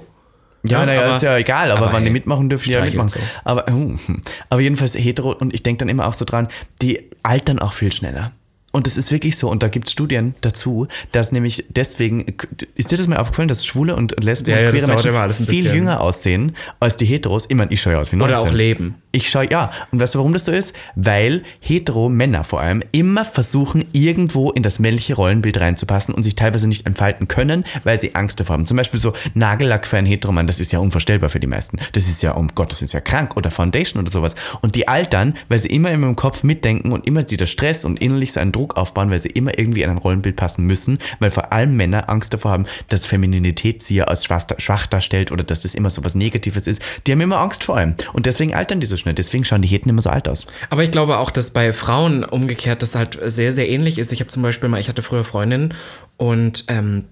[0.64, 2.82] Ja, naja, aber- ist ja egal, aber, aber wann die hey, mitmachen dürfen, die ja
[2.82, 3.10] mitmachen.
[3.10, 3.20] so.
[3.44, 4.22] Aber, uh, hm.
[4.50, 6.48] aber jedenfalls hetero und ich denke dann immer auch so dran,
[6.82, 8.32] die altern auch viel schneller.
[8.72, 9.50] Und das ist wirklich so.
[9.50, 12.36] Und da gibt es Studien dazu, dass nämlich deswegen,
[12.76, 15.76] ist dir das mal aufgefallen, dass Schwule und Lesben Ja, und queere Menschen viel bisschen.
[15.76, 17.46] jünger aussehen als die Heteros?
[17.50, 18.36] Ich meine, ich schaue ja aus wie 19.
[18.36, 18.96] Oder auch leben.
[19.12, 19.72] Ich schaue, ja.
[19.92, 20.76] Und weißt du, warum das so ist?
[20.96, 26.36] Weil hetero Männer vor allem immer versuchen, irgendwo in das männliche Rollenbild reinzupassen und sich
[26.36, 28.68] teilweise nicht entfalten können, weil sie Angst davor haben.
[28.68, 31.80] Zum Beispiel so Nagellack für einen Heteromann, das ist ja unvorstellbar für die meisten.
[31.94, 34.36] Das ist ja, um Gott, das ist ja krank oder Foundation oder sowas.
[34.62, 38.00] Und die altern, weil sie immer in ihrem Kopf mitdenken und immer wieder Stress und
[38.00, 41.32] innerlich so einen Druck aufbauen, weil sie immer irgendwie in ein Rollenbild passen müssen, weil
[41.32, 45.62] vor allem Männer Angst davor haben, dass Femininität sie ja als schwach, darstellt oder dass
[45.62, 46.80] das immer so was Negatives ist.
[47.08, 47.96] Die haben immer Angst vor allem.
[48.14, 49.16] Und deswegen altern die schnell.
[49.16, 50.46] Deswegen schauen die Heten immer so alt aus.
[50.70, 54.12] Aber ich glaube auch, dass bei Frauen umgekehrt das halt sehr, sehr ähnlich ist.
[54.12, 55.74] Ich habe zum Beispiel mal, ich hatte früher Freundinnen
[56.18, 57.06] und ähm,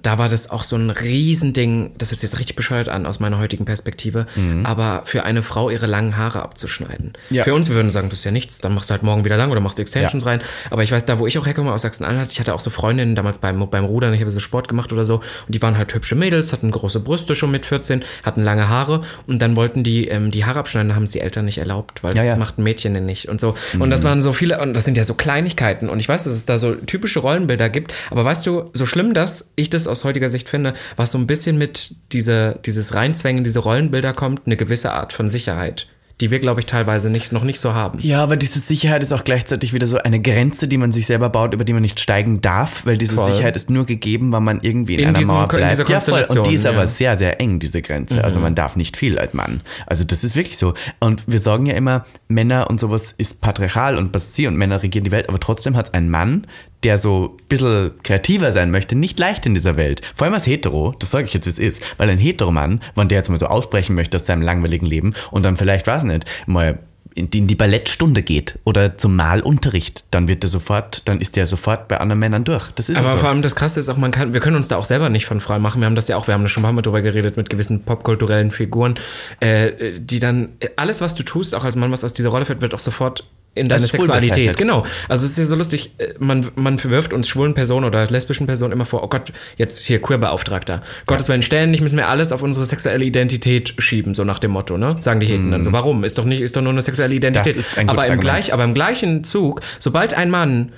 [0.00, 3.20] da war das auch so ein Riesending, das hört sich jetzt richtig bescheuert an aus
[3.20, 4.26] meiner heutigen Perspektive,
[4.64, 7.12] aber für eine Frau ihre langen Haare abzuschneiden.
[7.28, 7.36] Mhm.
[7.36, 7.44] Ja.
[7.44, 9.36] Für uns, wir würden sagen, das ist ja nichts, dann machst du halt morgen wieder
[9.36, 10.40] lang oder machst du Extensions rein.
[10.70, 13.14] Aber ich weiß, da wo ich auch herkomme, aus Sachsen-Anhalt, ich hatte auch so Freundinnen
[13.14, 15.92] damals beim, beim Rudern, ich habe so Sport gemacht oder so und die waren halt
[15.94, 20.08] hübsche Mädels, hatten große Brüste schon mit 14, hatten lange Haare und dann wollten die
[20.08, 22.36] ähm, die Haare abschneiden, haben es die Eltern nicht erlaubt, weil das ja.
[22.36, 23.54] macht ein Mädchen denn nicht und so.
[23.78, 25.88] Und das waren so viele, und das sind ja so Kleinigkeiten.
[25.88, 29.14] Und ich weiß, dass es da so typische Rollenbilder gibt, aber weißt du, so schlimm,
[29.14, 33.44] dass ich das aus heutiger Sicht finde, was so ein bisschen mit diese, dieses Reinzwängen,
[33.44, 35.86] diese Rollenbilder kommt, eine gewisse Art von Sicherheit,
[36.20, 37.98] die wir, glaube ich, teilweise nicht, noch nicht so haben.
[38.00, 41.30] Ja, aber diese Sicherheit ist auch gleichzeitig wieder so eine Grenze, die man sich selber
[41.30, 43.32] baut, über die man nicht steigen darf, weil diese Voll.
[43.32, 45.72] Sicherheit ist nur gegeben, weil man irgendwie in, In einer diesem- Mauer in bleibt.
[45.72, 46.12] dieser ja, voll.
[46.20, 46.86] Und die ist Konstellation, aber ja.
[46.86, 48.22] sehr, sehr eng, diese Grenze.
[48.22, 49.62] Also man darf nicht viel als Mann.
[49.86, 50.74] Also das ist wirklich so.
[51.00, 54.82] Und wir sagen ja immer, Männer und sowas ist patriarchal und was sie und Männer
[54.82, 56.46] regieren die Welt, aber trotzdem hat es ein Mann,
[56.84, 60.02] der so ein bisschen kreativer sein möchte, nicht leicht in dieser Welt.
[60.14, 61.98] Vor allem als Hetero, das sage ich jetzt, wie es ist.
[61.98, 65.44] Weil ein Heteromann, wenn der jetzt mal so ausbrechen möchte aus seinem langweiligen Leben und
[65.44, 66.78] dann vielleicht, weiß nicht, mal
[67.14, 71.88] in die, Ballettstunde geht oder zum Malunterricht, dann wird er sofort, dann ist der sofort
[71.88, 72.70] bei anderen Männern durch.
[72.74, 73.18] Das ist Aber so.
[73.18, 75.26] vor allem das Krasse ist auch, man kann, wir können uns da auch selber nicht
[75.26, 75.80] von frei machen.
[75.80, 77.50] Wir haben das ja auch, wir haben da schon ein paar Mal drüber geredet mit
[77.50, 78.94] gewissen popkulturellen Figuren,
[79.40, 82.62] äh, die dann, alles, was du tust, auch als Mann, was aus dieser Rolle fällt,
[82.62, 84.56] wird auch sofort in deine Sexualität.
[84.56, 84.84] Genau.
[85.08, 88.46] Also es ist ja so lustig, äh, man, man verwirft uns schwulen Personen oder lesbischen
[88.46, 90.80] Personen immer vor, oh Gott, jetzt hier Queerbeauftragter.
[91.06, 94.78] Gottes Willen, ständig müssen wir alles auf unsere sexuelle Identität schieben, so nach dem Motto,
[94.78, 94.96] ne?
[95.00, 95.72] Sagen die Heten dann so.
[95.72, 96.04] Warum?
[96.04, 97.56] Ist doch nicht, ist doch nur eine sexuelle Identität.
[97.56, 97.62] Mhm.
[97.88, 98.20] aber, im Argument.
[98.20, 100.72] gleich, aber im gleichen Zug, sobald ein Mann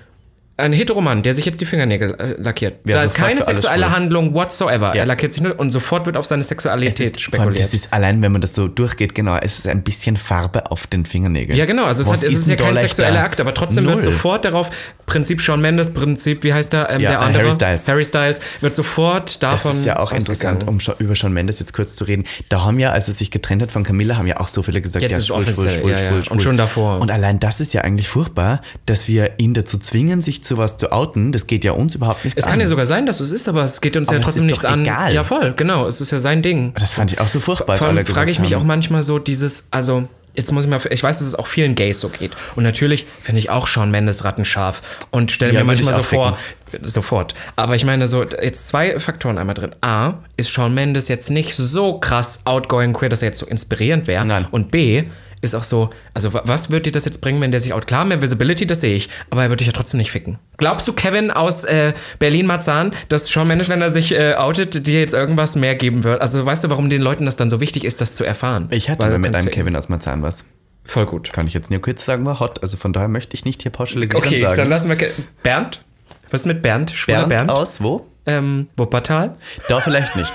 [0.57, 2.77] ein Heteromann, der sich jetzt die Fingernägel äh, lackiert.
[2.85, 3.95] Wäre da ist keine sexuelle schwul.
[3.97, 4.89] Handlung whatsoever.
[4.95, 5.01] Ja.
[5.01, 7.59] Er lackiert sich nur und sofort wird auf seine Sexualität ist, spekuliert.
[7.59, 10.87] das ist allein, wenn man das so durchgeht, genau, es ist ein bisschen Farbe auf
[10.87, 11.59] den Fingernägeln.
[11.59, 11.87] ja, genau.
[11.87, 13.95] Also es, hat, es ist, ja kein sexueller Akt, aber trotzdem Null.
[13.95, 14.71] wird sofort darauf,
[15.07, 17.43] Prinzip Shawn Mendes, Prinzip, wie heißt der, ähm, Ja, der andere?
[17.43, 17.89] Harry Styles.
[17.89, 21.73] Harry Styles, wird sofort Das davon ist ja auch interessant, um über Shawn Mendes jetzt
[21.73, 22.25] kurz zu reden.
[22.49, 24.81] Da haben ja, als er sich getrennt hat von Camilla, haben ja auch so viele
[24.81, 26.09] gesagt, Jetzt ja, ist schwul, schwul, schwul, ja, ja.
[26.09, 26.41] schwul, Und schwul.
[26.41, 27.01] schon davor.
[27.01, 30.77] Und allein das ist ja eigentlich furchtbar, dass wir ihn dazu zwingen, sich zu was
[30.77, 31.33] zu outen.
[31.33, 32.53] Das geht ja uns überhaupt nicht Es an.
[32.53, 34.47] kann ja sogar sein, dass es ist, aber es geht uns Aber ja es trotzdem
[34.47, 34.83] nichts an.
[34.83, 35.13] egal.
[35.15, 35.87] Ja, voll, genau.
[35.87, 36.73] Es ist ja sein Ding.
[36.79, 37.77] das fand ich auch so furchtbar.
[37.77, 40.81] Vor allem alle frage ich mich auch manchmal so dieses, also jetzt muss ich mal,
[40.91, 42.33] ich weiß, dass es auch vielen Gays so geht.
[42.57, 46.37] Und natürlich finde ich auch Shawn Mendes rattenscharf und stelle Ja, mir manchmal so vor,
[46.83, 47.35] sofort.
[47.57, 49.71] Aber ich meine so, jetzt zwei Faktoren einmal drin.
[49.81, 54.07] A, ist Shawn Mendes jetzt nicht so krass outgoing queer, dass er jetzt so inspirierend
[54.09, 54.49] wäre.
[54.51, 55.05] Und B,
[55.45, 57.87] ist auch so, also wa- was wird dir das jetzt bringen, wenn der sich out?
[57.87, 60.39] Klar, mehr Visibility, das sehe ich, aber er wird dich ja trotzdem nicht ficken.
[60.57, 64.99] Glaubst du, Kevin aus äh, Berlin-Marzahn, dass Shawn Mendes, wenn er sich äh, outet, dir
[65.01, 66.21] jetzt irgendwas mehr geben wird?
[66.21, 68.69] Also weißt du, warum den Leuten das dann so wichtig ist, das zu erfahren?
[68.71, 70.45] Ich hatte Weil mit einem Kevin aus Marzahn was.
[70.87, 71.33] Voll gut.
[71.33, 72.63] Kann ich jetzt nur kurz sagen, war hot.
[72.63, 74.57] Also von daher möchte ich nicht hier pauschalisieren Okay, sagen.
[74.57, 74.97] dann lassen wir.
[74.97, 75.11] ke-
[75.43, 75.83] Bernd?
[76.31, 76.91] Was ist mit Bernd?
[76.91, 77.51] Schwuler Bernd, Bernd?
[77.51, 78.07] aus, wo?
[78.27, 79.37] Ähm, Wuppertal?
[79.69, 80.33] Da vielleicht nicht.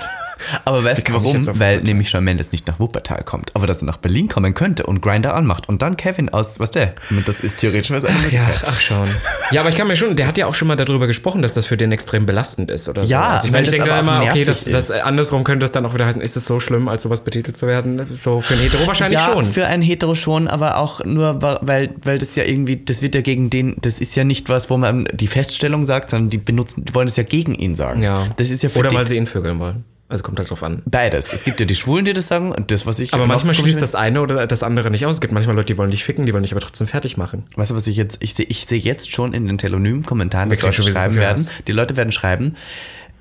[0.64, 1.46] Aber weißt du warum?
[1.46, 1.82] Weil Wuppertal?
[1.82, 5.00] nämlich Shawn Mendes nicht nach Wuppertal kommt, aber dass er nach Berlin kommen könnte und
[5.00, 6.94] Grinder anmacht und dann Kevin aus, was der?
[7.10, 8.32] Und das ist theoretisch was anderes.
[8.32, 9.08] Ja, ach schon.
[9.50, 11.52] Ja, aber ich kann mir schon, der hat ja auch schon mal darüber gesprochen, dass
[11.54, 13.10] das für den extrem belastend ist oder so.
[13.10, 15.64] Ja, also ich meine, ich denke aber da auch immer, okay, das, das andersrum könnte
[15.64, 18.06] es dann auch wieder heißen, ist es so schlimm, als sowas betitelt zu werden?
[18.14, 19.44] So für ein Hetero wahrscheinlich ja, schon.
[19.44, 23.20] für einen Hetero schon, aber auch nur, weil, weil das ja irgendwie, das wird ja
[23.20, 26.84] gegen den, das ist ja nicht was, wo man die Feststellung sagt, sondern die benutzen,
[26.84, 28.02] die wollen das ja gegen ihn sagen.
[28.02, 28.26] ja.
[28.36, 29.84] Das ist ja für Oder weil sie ihn vögeln wollen.
[30.10, 30.82] Also kommt halt drauf an.
[30.86, 31.32] beides.
[31.32, 33.14] Es gibt ja die Schwulen, die das sagen und das, was ich.
[33.14, 35.16] Aber manchmal schließt das eine oder das andere nicht aus.
[35.16, 37.44] Es gibt manchmal Leute, die wollen dich ficken, die wollen dich aber trotzdem fertig machen.
[37.54, 40.58] Weißt du, was ich jetzt, ich sehe ich sehe jetzt schon in den Telonym-Kommentaren, dass
[40.58, 42.56] kriegen Leute schreiben werden, die Leute werden schreiben,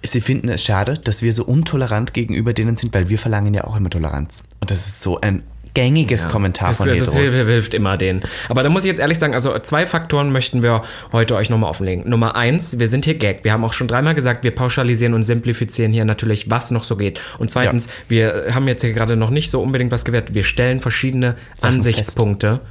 [0.04, 3.65] sie finden es schade, dass wir so untolerant gegenüber denen sind, weil wir verlangen ja
[3.65, 4.43] auch immer Toleranz.
[4.60, 7.15] Und das ist so ein gängiges Kommentar Das, von das Heteros.
[7.15, 8.23] hilft, hilft immer denen.
[8.49, 11.69] Aber da muss ich jetzt ehrlich sagen, also zwei Faktoren möchten wir heute euch nochmal
[11.69, 12.10] offenlegen.
[12.10, 13.43] Nummer eins, wir sind hier Gag.
[13.43, 16.95] Wir haben auch schon dreimal gesagt, wir pauschalisieren und simplifizieren hier natürlich, was noch so
[16.95, 17.19] geht.
[17.38, 20.34] Und zweitens, wir haben jetzt hier gerade noch nicht so unbedingt was gewährt.
[20.34, 22.62] Wir stellen verschiedene Ansichtspunkte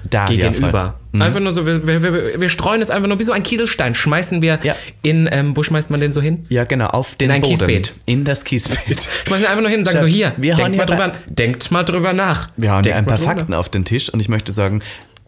[0.72, 1.24] Da, gegenüber.
[1.26, 3.94] Einfach nur so, wir, wir, wir, streuen es einfach nur wie so ein Kieselstein.
[3.94, 4.76] Schmeißen wir Ja.
[5.02, 6.44] in, ähm, wo schmeißt man den so hin?
[6.48, 7.54] Ja, genau, auf den In ein Boden.
[7.54, 7.92] Kiesbeet.
[8.06, 9.00] In das Kiesbeet.
[9.26, 11.84] Schmeißen wir einfach nur hin und sagen so, hier, wir denkt, mal drüber, denkt mal
[11.84, 12.48] drüber nach.
[12.56, 14.82] Wir haben ja ein paar Fakten auf den Tisch und ich möchte sagen,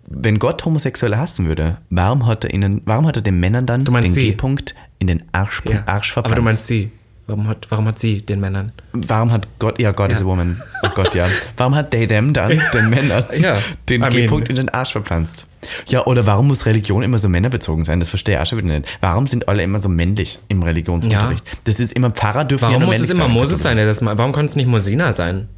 [0.06, 3.84] wenn Gott Homosexuelle hassen würde, warum hat er ihnen, warum hat er den Männern dann
[3.84, 4.12] den?
[4.12, 5.82] G-Punkt in den Arsch, Ja.
[5.86, 6.38] Arsch Aber verpasst?
[6.38, 6.90] du meinst sie.
[7.30, 8.72] Warum hat, warum hat sie den Männern?
[8.92, 10.60] Warum hat Gott, ja, Gott is a woman.
[10.82, 11.26] Oh Gott, ja.
[11.56, 13.56] Warum hat they them dann den Männern Ja,
[13.88, 15.46] den G-Punkt in den Arsch verpflanzt?
[15.86, 18.00] Ja, oder warum muss Religion immer so männerbezogen sein?
[18.00, 18.98] Das verstehe ich auch schon wieder nicht.
[19.00, 21.44] Warum sind alle immer so männlich im Religionsunterricht?
[21.64, 23.34] Das ist immer Pfarrer dürfen ja Warum nur muss es männlich immer sein.
[23.34, 24.04] Moses sein, das?
[24.04, 25.48] Warum kann es nicht Mosina sein?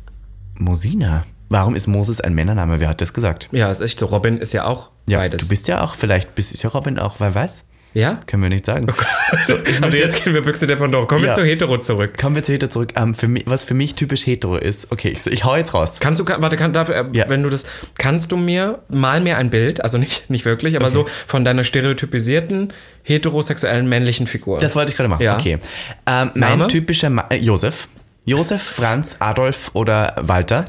[0.59, 1.25] Mosina.
[1.49, 2.81] Warum ist Moses ein Männername?
[2.81, 3.49] Wer hat das gesagt?
[3.53, 4.07] Ja, ist echt so.
[4.07, 5.43] Robin ist ja auch Ja, beides.
[5.43, 7.65] du bist ja auch, vielleicht bist du ja Robin auch, wer weiß?
[7.94, 8.20] Ja?
[8.26, 8.87] Können wir nicht sagen.
[9.46, 11.07] So, ich Also jetzt gehen wir Büchse der Pandora.
[11.07, 11.35] Kommen wir Ja.
[11.35, 12.18] zu Hetero zurück.
[12.20, 12.92] Kommen wir zu Hetero zurück.
[12.96, 15.98] Ähm, für mich, was für mich typisch hetero ist, okay, ich, ich hau jetzt raus.
[16.00, 17.28] Kannst du, warte, kann, darf, äh, Ja.
[17.31, 17.64] wenn du das,
[17.96, 21.64] kannst du mir, mal mir ein Bild, also nicht, nicht wirklich, aber so von deiner
[21.64, 22.72] stereotypisierten,
[23.05, 24.61] heterosexuellen männlichen Figur.
[24.61, 25.22] Das wollte ich gerade machen.
[25.22, 25.37] Ja.
[25.38, 25.59] Okay.
[26.07, 27.88] Ähm, mein typischer Ma äh, Josef.
[28.24, 30.66] Josef, Franz, Adolf oder Walter.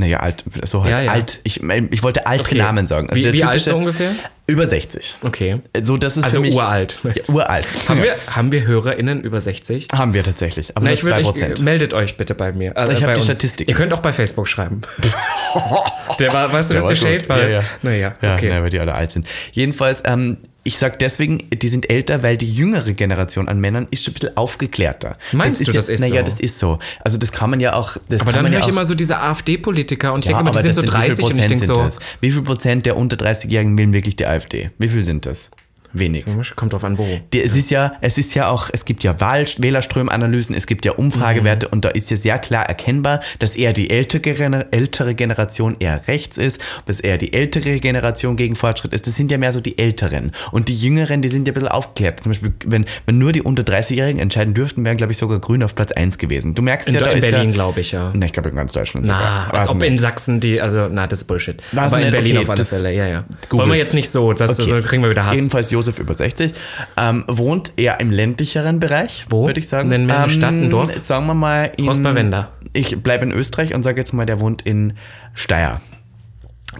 [0.00, 1.12] Naja, alt, so halt Ja, ja.
[1.12, 1.40] alt.
[1.44, 2.58] Ich, ich wollte alte Okay.
[2.58, 3.08] Namen sagen.
[3.10, 4.10] Also Wie- wie alt so ungefähr?
[4.46, 5.18] Über 60.
[5.22, 5.60] okay.
[5.80, 6.96] So, das ist Also mich, uralt.
[7.04, 7.66] Ja, uralt.
[7.88, 9.86] Haben, wir, haben wir HörerInnen über 60?
[9.94, 10.76] Haben wir tatsächlich.
[10.76, 11.54] Aber Na, nur ich würde, 2%.
[11.54, 12.76] ich, meldet euch bitte bei mir.
[12.76, 13.26] Also Ich hab bei die uns.
[13.26, 13.70] Statistiken.
[13.70, 14.80] Ihr könnt auch bei Facebook schreiben.
[16.18, 17.38] der war, weißt du, Der dass der war Shade war?
[17.42, 17.62] Ja, ja.
[17.82, 18.48] Naja, Ja, okay.
[18.52, 19.26] ne, weil die alle alt sind.
[19.52, 24.04] Jedenfalls, ähm, ich sag deswegen, die sind älter, weil die jüngere Generation an Männern ist
[24.04, 25.16] schon ein bisschen aufgeklärter.
[25.32, 26.30] Meinst das du, ist das ja, ist Naja, so?
[26.30, 26.78] das ist so.
[27.02, 27.96] Also das kann man ja auch.
[28.08, 30.36] Das Aber kann dann höre ja ich auch, immer so diese AfD-Politiker und ich ja,
[30.36, 31.98] denke immer, die sind so wie viel 30 und ich denke so, das?
[32.20, 34.70] Wie viel Prozent der unter 30-Jährigen wählen wirklich die AfD?
[34.78, 35.50] Wie viel sind das?
[35.92, 36.24] Wenig.
[36.56, 37.06] kommt drauf an, wo.
[37.32, 40.84] Die, es, ist ja, es ist ja auch, es gibt ja Wahl, Wählerströmanalysen, es gibt
[40.84, 41.72] ja Umfragewerte Mhm.
[41.72, 46.36] und da ist ja sehr klar erkennbar, dass eher die ältere, ältere Generation eher rechts
[46.38, 49.06] ist, dass eher die ältere Generation gegen Fortschritt ist.
[49.06, 50.32] Das sind ja mehr so die Älteren.
[50.52, 52.22] Und die Jüngeren, die sind ja ein bisschen aufgeklärt.
[52.22, 55.62] Zum Beispiel, wenn, wenn nur die unter 30-Jährigen entscheiden dürften, wären, glaube ich, sogar Grün
[55.62, 56.54] auf Platz 1 gewesen.
[56.54, 58.12] Du merkst In, ja, da in Berlin, ja, glaube ich, ja.
[58.14, 59.54] Ne, ich glaube in ganz Deutschland Na, sogar.
[59.60, 61.62] als ob in Sachsen die, also, na, das ist Bullshit.
[61.72, 63.20] Weiß Aber in Berlin okay, auf alle Fälle, ja, ja.
[63.48, 63.52] googelt's.
[63.52, 64.68] Wollen wir jetzt nicht so, das, Okay.
[64.82, 65.36] so kriegen wir wieder Hass.
[65.36, 66.52] Jedenfalls Josef über 60.
[66.98, 69.46] Ähm, wohnt eher im ländlicheren Bereich, Wo?
[69.46, 69.88] würde ich sagen.
[69.88, 70.94] Nennen wir eine ähm, Stadt, ein Dorf?
[70.98, 71.86] Sagen wir mal in...
[71.86, 72.52] Rosberwender.
[72.74, 74.92] Ich bleibe in Österreich und sage jetzt mal, der wohnt in
[75.34, 75.80] Steyr.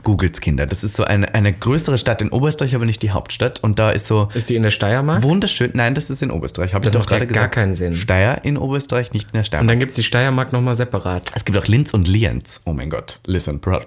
[0.04, 0.66] Googles Kinder.
[0.66, 3.58] Das ist so eine, eine größere Stadt in Oberösterreich, aber nicht die Hauptstadt.
[3.62, 5.22] Und da ist so Ist die in der Steiermark?
[5.22, 5.72] wunderschön.
[5.74, 6.74] Nein, das ist in Oberösterreich.
[6.74, 7.54] Habe ich Das doch macht gerade gar gesagt.
[7.56, 7.94] keinen Sinn.
[7.94, 9.68] Steyr in Oberösterreich, nicht in der Und Steiermark.
[9.68, 11.24] dann gibt es die Steiermark nochmal separat.
[11.34, 12.60] Es gibt auch Linz und Lienz.
[12.66, 13.18] Oh mein Gott.
[13.26, 13.80] Listen, blah.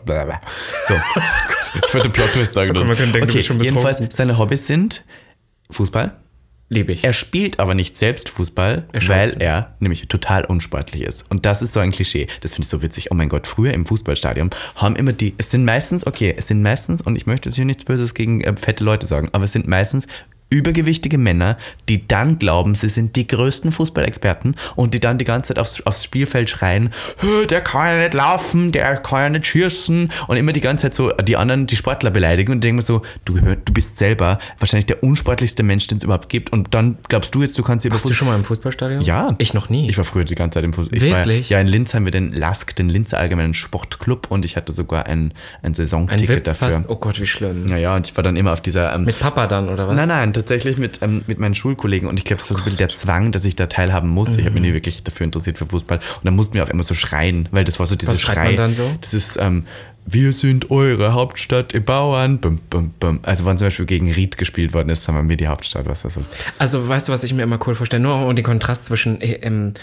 [0.88, 0.94] So.
[1.88, 2.74] ich wollte Plot Twist sagen.
[2.74, 4.18] man könnte denken, du okay, bist schon jedenfalls, betrunken.
[4.18, 5.06] seine Hobbys sind
[5.72, 6.16] Fußball.
[6.70, 7.04] Liebe ich.
[7.04, 9.40] Er spielt aber nicht selbst Fußball, Er weil zu.
[9.40, 11.30] er nämlich total unsportlich ist.
[11.30, 12.28] Und das ist so ein Klischee.
[12.42, 13.12] Das finde ich so witzig.
[13.12, 16.62] Oh mein Gott, früher im Fußballstadion haben immer die, es sind meistens, okay, es sind
[16.62, 19.52] meistens, und ich möchte jetzt hier nichts Böses gegen äh, fette Leute sagen, aber es
[19.52, 20.08] sind meistens
[20.54, 21.58] übergewichtige Männer,
[21.90, 25.82] die dann glauben, sie sind die größten Fußballexperten und die dann die ganze Zeit aufs,
[25.86, 26.90] aufs Spielfeld schreien,
[27.20, 30.84] "Hö, der kann ja nicht laufen, der kann ja nicht schießen und immer die ganze
[30.84, 34.86] Zeit so die anderen, die Sportler beleidigen und denken so, du, du bist selber wahrscheinlich
[34.86, 37.96] der unsportlichste Mensch, den es überhaupt gibt und dann glaubst du jetzt, du kannst über
[37.96, 39.02] Warst du schon mal im Fußballstadion?
[39.02, 39.34] ja.
[39.40, 39.90] Ich noch nie.
[39.90, 40.98] Ich war früher die ganze Zeit im Fußball.
[40.98, 41.50] Ich war, Wirklich?
[41.50, 45.06] ja, in Linz haben wir den LASK, den Linzer Allgemeinen Sportclub und ich hatte sogar
[45.08, 46.86] ein, ein Ein Saisonticket VIP dafür.
[46.88, 47.68] Oh Gott, wie schlimm.
[47.68, 48.94] Ja, ja, und ich war dann immer auf dieser.
[48.94, 49.96] Ähm, Mit Papa dann, oder was?
[49.96, 52.66] Nein, nein, tatsächlich mit, ähm, mit meinen Schulkollegen und ich glaube, es war so ein
[52.66, 54.36] bisschen der Zwang, dass ich da teilhaben muss.
[54.36, 54.68] Ich habe mich Mhm.
[54.70, 57.64] nie wirklich dafür interessiert für Fußball und dann mussten wir auch immer so schreien, weil
[57.64, 58.46] das war so dieses Was schreit Schrei.
[58.48, 58.96] man dann so?
[59.02, 59.66] Das ist, ähm,
[60.06, 62.40] wir sind eure Hauptstadt, ihr Bauern.
[62.40, 63.20] Bum, bum, bum.
[63.24, 66.16] Also wenn zum Beispiel gegen Ried gespielt worden ist, haben wir die Hauptstadt, was das
[66.16, 66.22] so.
[66.60, 68.04] Also weißt du, was ich mir immer cool vorstelle?
[68.04, 69.74] Nur um den Kontrast zwischen äh, ähm,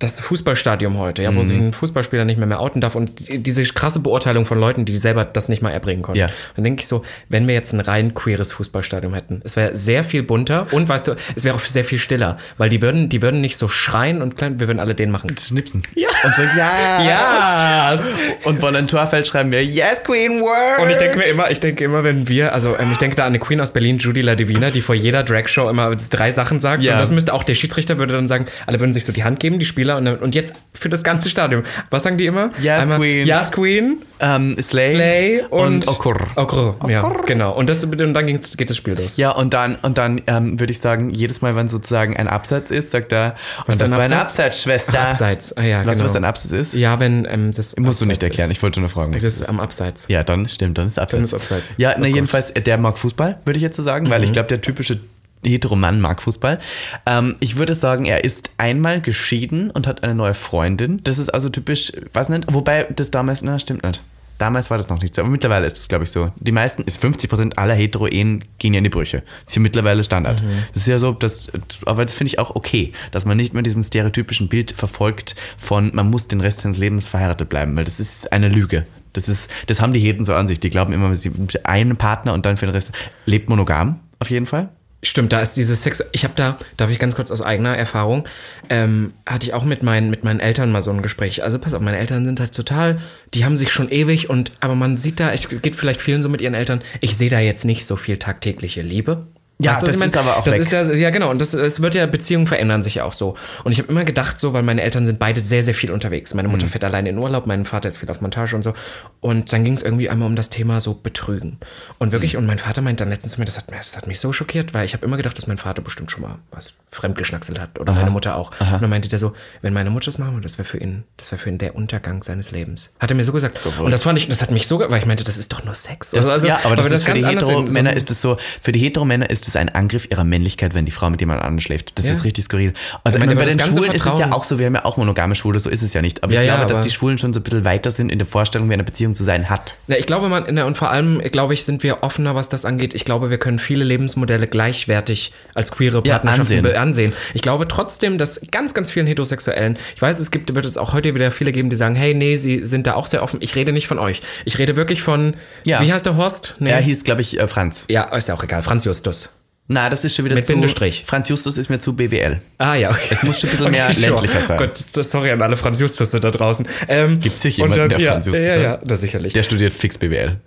[0.00, 3.38] das Fußballstadium heute, ja, wo sich ein Fußballspieler nicht mehr mehr outen darf und die-
[3.38, 6.18] diese krasse Beurteilung von Leuten, die selber das nicht mal erbringen konnten.
[6.18, 6.30] Ja.
[6.56, 10.02] Dann denke ich so, wenn wir jetzt ein rein queeres Fußballstadium hätten, es wäre sehr
[10.02, 13.20] viel bunter und weißt du, es wäre auch sehr viel stiller, weil die würden, die
[13.22, 15.34] würden nicht so schreien und klein, wir würden alle den machen.
[15.38, 15.82] Schnipsen.
[15.94, 16.08] Ja.
[16.24, 17.02] Und so, ja.
[17.02, 17.98] Ja!
[18.44, 20.80] Und wenn ein Tor fällt, schreiben wir, yes, Queen, word.
[20.82, 23.24] Und ich denke mir immer, ich denke immer, wenn wir, also ähm, ich denke da
[23.24, 26.82] an eine Queen aus Berlin, Judy Ladivina, die vor jeder Dragshow immer drei Sachen sagt.
[26.82, 26.94] Ja.
[26.94, 29.40] Und das müsste auch der Schiedsrichter würde dann sagen, alle würden sich so die Hand
[29.40, 31.62] geben, die Spieler, und, dann, und jetzt für das ganze Stadion.
[31.90, 32.50] Was sagen die immer?
[32.62, 33.26] Yes, Queen.
[33.26, 36.16] Yes, Queen, ähm, Slay, Slay und, und Okur.
[36.36, 37.54] Okur, ja, genau.
[37.54, 39.16] Und, das, und dann geht das Spiel los.
[39.16, 42.70] Ja, und dann, und dann ähm, würde ich sagen, jedes Mal, wenn sozusagen ein Absatz
[42.70, 43.34] ist, sagt er,
[43.66, 44.62] und ist das ein war ein Absatz?
[44.62, 45.00] Schwester.
[45.00, 45.56] Abseits.
[45.56, 46.04] Ah, ja, Weißt du, genau.
[46.04, 46.74] was ein Absatz ist?
[46.74, 48.56] Ja, wenn ähm, das Musst du nicht Abseits erklären, ist.
[48.56, 49.12] ich wollte nur fragen.
[49.12, 50.06] Das es ist am Abseits.
[50.08, 51.24] Ja, dann stimmt, dann ist Abseits.
[51.24, 51.64] ist Abseits.
[51.76, 54.48] Ja, Oh na, jedenfalls, der mag Fußball, würde ich jetzt so sagen, weil ich glaube,
[54.48, 54.98] der typische
[55.44, 56.58] Heteroman mag Fußball.
[57.06, 61.02] Ähm, ich würde sagen, er ist einmal geschieden und hat eine neue Freundin.
[61.04, 64.02] Das ist also typisch, weiß nicht, wobei das damals, na, stimmt nicht.
[64.40, 66.32] Damals war das noch nicht so, aber mittlerweile ist das, glaube ich, so.
[66.36, 69.18] Die meisten, ist 50% aller Hetero-Ehen gehen ja in die Brüche.
[69.18, 70.42] Das ist hier mittlerweile Standard.
[70.72, 71.52] Das ist ja so, dass,
[71.84, 75.90] aber das finde ich auch okay, dass man nicht mehr diesem stereotypischen Bild verfolgt von,
[75.92, 78.86] man muss den Rest seines Lebens verheiratet bleiben, weil das ist eine Lüge.
[79.12, 80.58] Das ist, das haben die Heten so an sich.
[80.58, 81.30] Die glauben immer, sie
[81.64, 82.92] einen Partner und dann für den Rest
[83.26, 84.70] lebt monogam, auf jeden Fall.
[85.02, 86.04] Stimmt, da ist dieses Sex.
[86.12, 88.28] Ich habe da, darf ich ganz kurz aus eigener Erfahrung,
[88.68, 91.42] ähm, hatte ich auch mit meinen, mit meinen Eltern mal so ein Gespräch.
[91.42, 92.98] Also pass auf, meine Eltern sind halt total,
[93.32, 96.28] die haben sich schon ewig und, aber man sieht da, es geht vielleicht vielen so
[96.28, 99.26] mit ihren Eltern, ich sehe da jetzt nicht so viel tagtägliche Liebe.
[99.62, 100.08] Ja, Weißt du, das ich mein?
[100.08, 100.60] ist aber auch Das weg.
[100.62, 103.34] ist ja, ja genau, und das, es wird ja, Beziehungen verändern sich ja auch so.
[103.64, 106.34] Und ich habe immer gedacht so, weil meine Eltern sind beide sehr, sehr viel unterwegs.
[106.34, 106.52] Meine Mhm.
[106.54, 108.72] Mutter fährt alleine in Urlaub, mein Vater ist viel auf Montage und so.
[109.20, 111.58] Und dann ging es irgendwie einmal um das Thema so Betrügen.
[111.98, 112.40] Und wirklich, Mhm.
[112.40, 114.72] und mein Vater meint dann letztens zu mir, das hat, das hat mich so schockiert,
[114.74, 117.78] weil ich habe immer gedacht, dass mein Vater bestimmt schon mal was fremdgeschnackselt hat.
[117.78, 118.50] Oder meine Mutter auch.
[118.60, 121.04] Und dann meinte der so, wenn meine Mutter das machen würde, das wäre für ihn,
[121.16, 122.94] das wäre für ihn der Untergang seines Lebens.
[122.98, 123.64] Hat er mir so gesagt.
[123.80, 125.74] und das fand ich, das hat mich so, weil ich meinte, das ist doch nur
[125.74, 126.10] Sex.
[126.12, 128.36] Das, Also- ja, aber das wenn ist für die so Heteromänner einem- ist es so,
[128.60, 131.60] für die Heteromänner ist es ein Angriff ihrer Männlichkeit, wenn die Frau mit jemand anderem
[131.60, 131.98] schläft.
[131.98, 132.12] Das Ja.
[132.12, 132.72] ist richtig skurril.
[133.04, 134.84] Also Ich meine, bei den Schwulen ist es ja Vertrauen- auch so, wir haben ja
[134.84, 136.22] auch monogame Schwule, so ist es ja nicht.
[136.22, 138.10] Aber Ja, ich ja, glaube, dass aber- die Schwulen schon so ein bisschen weiter sind
[138.10, 139.76] in der Vorstellung, wie eine Beziehung zu sein hat.
[139.86, 142.94] Na, ich glaube, man, und vor allem, glaube ich, sind wir offener, was das angeht.
[142.94, 146.76] Ich glaube, wir können viele Lebensmodelle gleichwertig als queere Ja, Partnerschaften ansehen.
[146.76, 147.12] ansehen.
[147.34, 150.92] Ich glaube trotzdem, dass ganz, ganz vielen Heterosexuellen, ich weiß, es gibt, wird es auch
[150.92, 153.38] heute wieder viele geben, die sagen, hey, nee, sie sind da auch sehr offen.
[153.42, 154.20] Ich rede nicht von euch.
[154.44, 155.34] Ich rede wirklich von,
[155.64, 155.80] Ja.
[155.82, 156.56] wie heißt der Horst?
[156.58, 156.70] Nee.
[156.70, 157.84] Er hieß, glaube ich, äh, Franz.
[157.88, 158.62] ja, ist ja auch egal.
[158.62, 159.30] Franz Justus.
[159.72, 160.52] Na, das ist schon wieder Mit zu...
[160.52, 161.04] Bindestrich.
[161.06, 162.40] Franz Justus ist mir zu BWL.
[162.58, 162.98] Ah ja, okay.
[163.10, 164.58] Es muss schon ein bisschen mehr ländlicher sein.
[164.58, 166.66] Gott, das- sorry an alle Franz Justus da draußen.
[166.88, 168.78] Ähm, Gibt's hier jemanden, dann- der ja, Franz Justus Ja, ja, heißt?
[168.84, 169.32] das sicherlich.
[169.32, 170.40] Der studiert fix BWL.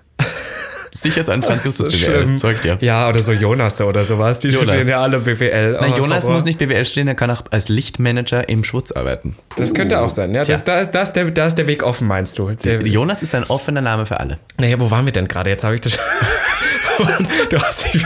[0.94, 2.38] Sicher ist ein Franz Justus So BWL, schlimm.
[2.40, 2.78] sag ich dir.
[2.82, 4.40] Ja, oder so Jonas oder sowas.
[4.40, 4.70] Die Jonas.
[4.70, 5.78] studieren ja alle BWL.
[5.82, 6.36] Na, Oh, Jonas Horror.
[6.36, 9.36] muss nicht BWL studieren, er kann auch als Lichtmanager im Schwutz arbeiten.
[9.58, 10.44] Das könnte auch sein, ja.
[10.44, 12.52] Das, da, ist, da, ist der, da ist der Weg offen, meinst du?
[12.52, 14.38] Der, Jonas ist ein offener Name für alle.
[14.60, 15.50] naja, wo waren wir denn gerade?
[15.50, 15.94] Jetzt habe ich das.
[17.50, 18.06] du hast dich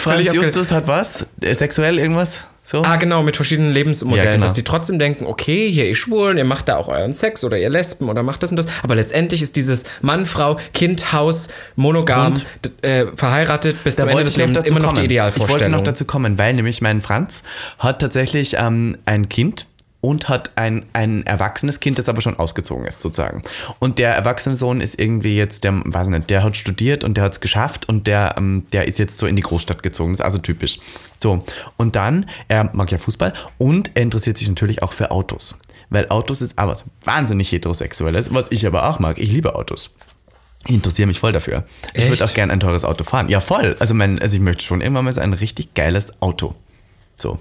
[0.00, 1.24] Franz Justus hat was?
[1.40, 2.44] Äh, Sexuell irgendwas?
[2.70, 2.82] So?
[2.82, 4.44] Ah, genau, mit verschiedenen Lebensmodellen, Ja, genau.
[4.44, 7.56] dass die trotzdem denken, okay, hier ihr Schwulen, ihr macht da auch euren Sex oder
[7.56, 8.66] ihr Lesben oder macht das und das.
[8.82, 12.34] Aber letztendlich ist dieses Mann, Frau, Kind, Haus, monogam,
[12.82, 14.96] äh, verheiratet bis zum Ende des ich Lebens immer noch kommen.
[14.96, 15.60] die Ich Idealvorstellung.
[15.62, 17.42] wollte noch dazu kommen, weil nämlich mein Franz
[17.78, 19.64] hat tatsächlich ähm, ein Kind
[20.00, 23.42] und hat ein, ein erwachsenes Kind, das aber schon ausgezogen ist, sozusagen.
[23.80, 27.24] Und der erwachsene Sohn ist irgendwie jetzt, der, weiß nicht, der hat studiert und der
[27.24, 30.12] hat es geschafft und der, ähm, der ist jetzt so in die Großstadt gezogen.
[30.12, 30.78] Das ist also typisch.
[31.20, 31.44] So,
[31.76, 35.56] und dann, er mag ja Fußball und er interessiert sich natürlich auch für Autos.
[35.90, 39.18] Weil Autos ist aber was wahnsinnig heterosexuelles, was ich aber auch mag.
[39.18, 39.90] Ich liebe Autos.
[40.66, 41.64] Ich interessiere mich voll dafür.
[41.94, 42.10] Ich Echt?
[42.10, 43.28] würde auch gerne ein teures Auto fahren.
[43.28, 43.74] Ja, voll.
[43.78, 46.54] Also, mein, also ich möchte schon irgendwann mal so ein richtig geiles Auto.
[47.16, 47.38] So.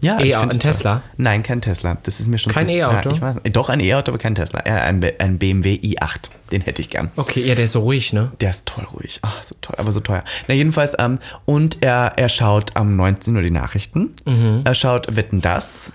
[0.00, 0.70] Ja, E- ein das toll.
[0.72, 1.02] Tesla?
[1.16, 1.96] Nein, kein Tesla.
[2.02, 3.10] Das ist mir schon Kein E-Auto?
[3.10, 3.56] Ja, ich weiß, nicht.
[3.56, 4.62] doch, ein E-Auto, aber kein Tesla.
[4.66, 6.30] Ja, ein, B- ein BMW i8.
[6.50, 7.10] Den hätte ich gern.
[7.16, 8.32] okay, ja, der ist so ruhig, ne?
[8.40, 9.20] Der ist toll ruhig.
[9.22, 10.22] Ach, so toll, aber so teuer.
[10.48, 14.10] Na, jedenfalls, ähm, und er, er schaut am 19 Uhr die Nachrichten.
[14.26, 14.62] Mhm.
[14.64, 15.92] Er schaut Wetten das.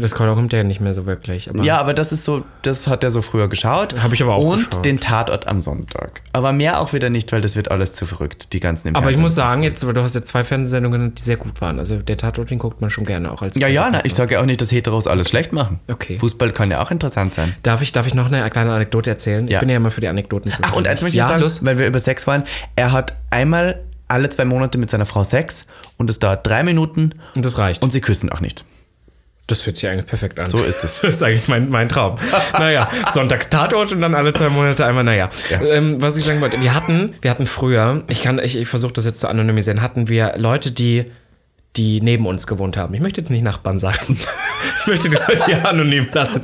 [0.00, 1.48] Das kommt ja nicht mehr so wirklich.
[1.50, 3.94] Aber Ja, aber das ist so, das hat er so früher geschaut.
[4.02, 4.84] Hab ich aber auch Und geschaut.
[4.84, 6.22] den Tatort am Sonntag.
[6.32, 8.52] Aber mehr auch wieder nicht, weil das wird alles zu verrückt.
[8.52, 11.22] Die ganzen im Aber ich muss sagen, jetzt, weil du hast ja zwei Fernsehsendungen, die
[11.22, 11.78] sehr gut waren.
[11.78, 14.34] Also der Tatort, den guckt man schon gerne auch als Ja, ja, na, ich sage
[14.34, 15.80] ja auch nicht, dass Heteros alles schlecht machen.
[15.90, 16.16] Okay.
[16.18, 17.54] Fußball kann ja auch interessant sein.
[17.62, 19.46] Darf ich, darf ich noch eine kleine Anekdote erzählen?
[19.46, 19.54] Ja.
[19.58, 20.76] Ich bin ja immer für die Anekdoten Ach, zuständig.
[20.78, 21.64] und eins möchte ich ja, sagen, los.
[21.64, 22.44] weil wir über Sex waren.
[22.76, 25.64] Er hat einmal alle zwei Monate mit seiner Frau Sex
[25.96, 27.82] und es dauert drei Minuten Und das reicht.
[27.82, 28.64] und sie küssen auch nicht.
[29.46, 30.48] Das hört sich eigentlich perfekt an.
[30.48, 31.00] So ist es.
[31.04, 32.16] Das ist eigentlich mein, mein Traum.
[32.54, 35.28] naja, Sonntagstatort und dann alle zwei Monate einmal, naja.
[35.50, 35.60] Ja.
[35.62, 38.94] Ähm, was ich sagen wollte, wir hatten, wir hatten früher, ich kann, ich, ich versuche
[38.94, 41.10] das jetzt zu anonymisieren, hatten wir Leute, die,
[41.76, 42.94] die neben uns gewohnt haben.
[42.94, 44.18] Ich möchte jetzt nicht Nachbarn sagen.
[44.80, 46.40] ich möchte die Leute hier anonym lassen.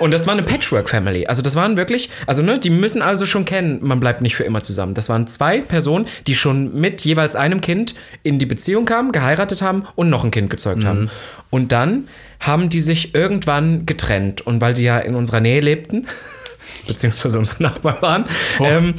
[0.00, 1.26] Und das war eine Patchwork-Family.
[1.26, 4.44] Also das waren wirklich, also ne, die müssen also schon kennen, man bleibt nicht für
[4.44, 4.94] immer zusammen.
[4.94, 7.94] Das waren zwei Personen, die schon mit jeweils einem Kind
[8.24, 11.10] in die Beziehung kamen, geheiratet haben und noch ein Kind gezeugt haben.
[11.50, 12.08] Und dann
[12.40, 14.40] haben die sich irgendwann getrennt.
[14.40, 16.06] Und weil die ja in unserer Nähe lebten,
[16.86, 18.24] beziehungsweise unsere Nachbarn waren,
[18.60, 18.94] ähm,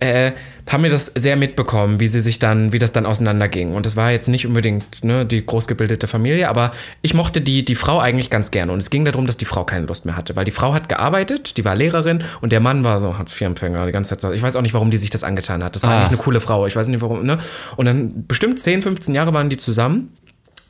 [0.00, 0.32] äh,
[0.68, 3.74] haben wir das sehr mitbekommen, wie sie sich dann, wie das dann auseinanderging.
[3.74, 6.72] Und das war jetzt nicht unbedingt ne, die großgebildete Familie, aber
[7.02, 8.72] ich mochte die, die Frau eigentlich ganz gerne.
[8.72, 10.88] Und es ging darum, dass die Frau keine Lust mehr hatte, weil die Frau hat
[10.88, 14.34] gearbeitet, die war Lehrerin und der Mann war so Hartz-IV-Empfänger die ganze Zeit.
[14.34, 15.76] Ich weiß auch nicht, warum die sich das angetan hat.
[15.76, 16.66] Das war eigentlich eine coole Frau.
[16.66, 17.24] Ich weiß nicht, warum.
[17.24, 17.38] Ne?
[17.76, 20.12] Und dann bestimmt 10, 15 Jahre waren die zusammen.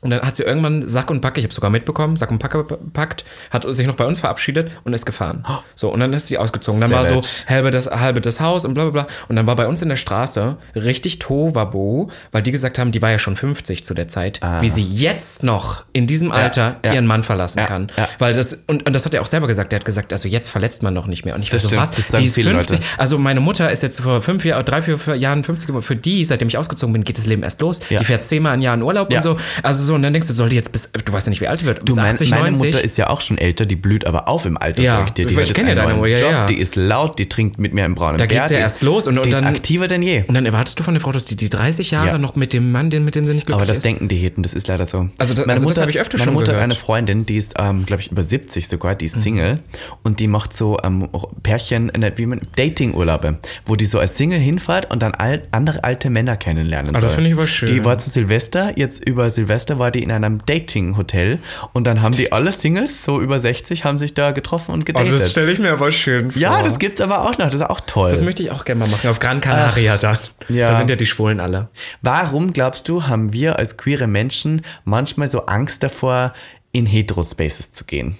[0.01, 2.51] Und dann hat sie irgendwann Sack und Pack, ich habe sogar mitbekommen, Sack und Pack
[2.51, 5.43] gepackt, hat sich noch bei uns verabschiedet und ist gefahren.
[5.75, 6.79] So, und dann ist sie ausgezogen.
[6.81, 9.07] Dann war so halbe das, halbe das Haus und bla bla bla.
[9.27, 13.01] Und dann war bei uns in der Straße richtig Tohuwabohu, weil die gesagt haben, die
[13.01, 16.93] war ja schon 50 zu der Zeit, wie sie jetzt noch in diesem Alter ja.
[16.93, 17.91] ihren Mann verlassen Ja, kann.
[17.97, 18.07] ja.
[18.19, 20.49] Weil das, und, und das hat er auch selber gesagt, er hat gesagt, also jetzt
[20.49, 21.35] verletzt man noch nicht mehr.
[21.35, 21.91] Und ich war so, was?
[21.91, 22.79] die ist viele 50.
[22.79, 22.83] Leute.
[22.97, 25.83] Also meine Mutter ist jetzt vor fünf Jahren, drei, vier Jahren 50 geworden.
[25.83, 27.81] Für die, seitdem ich ausgezogen bin, geht das Leben erst los.
[27.89, 27.99] Ja.
[27.99, 29.17] Die fährt zehnmal im Jahr in Urlaub Ja.
[29.19, 29.37] und so.
[29.63, 31.47] Also so, und dann denkst du, soll die jetzt bis, du weißt ja nicht, wie
[31.47, 32.65] alt die wird, bis Du, mein, 80, meine 90?
[32.65, 35.11] Mutter ist ja auch schon älter, die blüht aber auf im Alter, Ja, sag ich
[35.13, 35.25] dir.
[35.25, 37.73] Die ich hat jetzt kenn ja deine Mutter, ja, die ist laut, die trinkt mit
[37.73, 39.49] mir im braunen Da Bär, geht's ja erst ist, los und- und die dann- ist
[39.49, 40.23] aktiver denn je.
[40.27, 42.17] und dann erwartest du von der Frau, dass die die 30 Jahre Ja.
[42.17, 43.85] noch mit dem Mann, den, mit dem sie nicht glücklich Aber das ist?
[43.85, 45.09] denken die Heten, das ist leider so.
[45.17, 46.63] Also das- meine also das Mutter, hab ich öfter meine schon Mutter gehört.
[46.63, 49.21] hat eine Freundin, die ist, ähm, glaube ich, über 70 sogar, die ist Mhm.
[49.21, 49.59] Single
[50.03, 51.07] und die macht so ähm,
[51.43, 55.83] Pärchen, äh, wie man Dating-Urlaube, wo die so als Single hinfährt und dann alt, andere
[55.83, 57.15] alte Männer kennenlernen Ah, das soll.
[57.15, 57.73] finde ich aber schön.
[57.73, 61.39] Die war zu Silvester, jetzt über Silvester war die in einem Dating-Hotel
[61.73, 64.85] und dann haben die alle Singles, so über 60, haben sich da getroffen und Oh,
[64.85, 65.13] gedatet.
[65.13, 66.41] das stelle ich mir aber schön vor.
[66.41, 68.09] ja, das gibt's aber auch noch, das ist auch toll.
[68.11, 69.09] Das möchte ich auch gerne mal machen.
[69.09, 70.17] Auf Gran Canaria dann.
[70.49, 70.71] ja.
[70.71, 71.69] Da sind ja die Schwulen alle.
[72.01, 76.33] Warum glaubst du, haben wir als queere Menschen manchmal so Angst davor,
[76.71, 78.17] in Heterospaces zu gehen?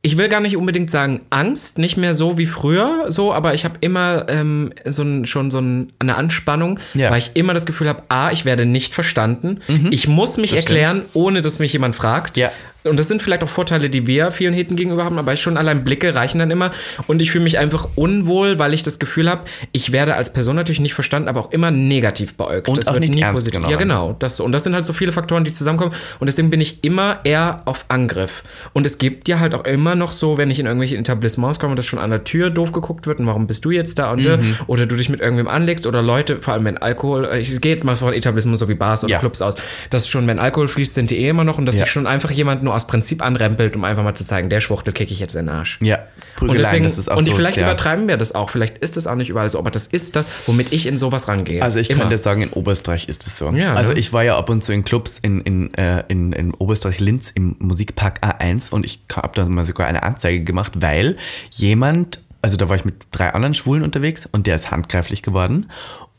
[0.00, 3.64] Ich will gar nicht unbedingt sagen Angst, nicht mehr so wie früher, so, aber ich
[3.64, 7.10] habe immer ähm, so ein, schon so ein, eine Anspannung, Ja.
[7.10, 9.58] weil ich immer das Gefühl habe, a, ich werde nicht verstanden.
[9.90, 12.36] Ich muss mich Das erklären, ohne dass mich jemand fragt.
[12.36, 12.52] Ja.
[12.88, 15.84] Und das sind vielleicht auch Vorteile, die wir vielen Heten gegenüber haben, aber schon allein
[15.84, 16.70] Blicke reichen dann immer.
[17.06, 20.56] Und ich fühle mich einfach unwohl, weil ich das Gefühl habe, ich werde als Person
[20.56, 22.68] natürlich nicht verstanden, aber auch immer negativ beäugt.
[22.68, 23.54] Und das auch wird nicht nie ernst positiv.
[23.54, 23.70] genommen.
[23.72, 24.14] Ja, genau.
[24.18, 25.92] Das, und das sind halt so viele Faktoren, die zusammenkommen.
[26.20, 28.42] Und deswegen bin ich immer eher auf Angriff.
[28.72, 31.74] Und es gibt ja halt auch immer noch so, wenn ich in irgendwelche Etablissements komme,
[31.74, 34.24] dass schon an der Tür doof geguckt wird und warum bist du jetzt da und
[34.24, 34.56] äh, Mhm.
[34.66, 37.84] oder du dich mit irgendwem anlegst oder Leute, vor allem wenn Alkohol, ich gehe jetzt
[37.84, 39.18] mal von Etablissements so wie Bars oder Ja.
[39.18, 39.56] Clubs aus,
[39.90, 41.80] dass schon, wenn Alkohol fließt, sind die eh immer noch und dass Ja.
[41.84, 44.92] sich schon einfach jemand nur aus Prinzip anrempelt, um einfach mal zu zeigen, der Schwuchtel
[44.94, 45.78] kicke ich jetzt in den Arsch.
[45.82, 48.50] Ja, Und Prügeleien, deswegen, das ist auch und so vielleicht sehr- übertreiben wir das auch.
[48.50, 51.28] Vielleicht ist das auch nicht überall so, aber das ist das, womit ich in sowas
[51.28, 51.62] rangehe.
[51.62, 52.00] Also ich Immer.
[52.02, 53.50] kann dir sagen, in Oberösterreich ist es so.
[53.50, 53.98] Ja, also ne?
[53.98, 57.56] ich war ja ab und zu in Clubs in, in, äh, in, in Oberösterreich-Linz im
[57.58, 61.16] Musikpark A1 und ich habe da mal sogar eine Anzeige gemacht, weil
[61.50, 65.66] jemand, also da war ich mit drei anderen Schwulen unterwegs und der ist handgreiflich geworden.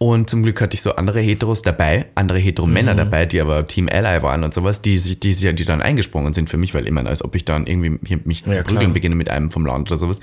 [0.02, 2.97] Und zum Glück hatte ich so andere Heteros dabei, andere Hetero-Männer Mhm.
[2.97, 6.34] dabei, die aber Team Ally waren und sowas, die, sich- die, die, die dann eingesprungen
[6.34, 8.93] sind für mich, weil immer, als ob ich dann irgendwie mich zu Ja, prügeln klar.
[8.93, 10.22] beginne mit einem vom Land oder sowas.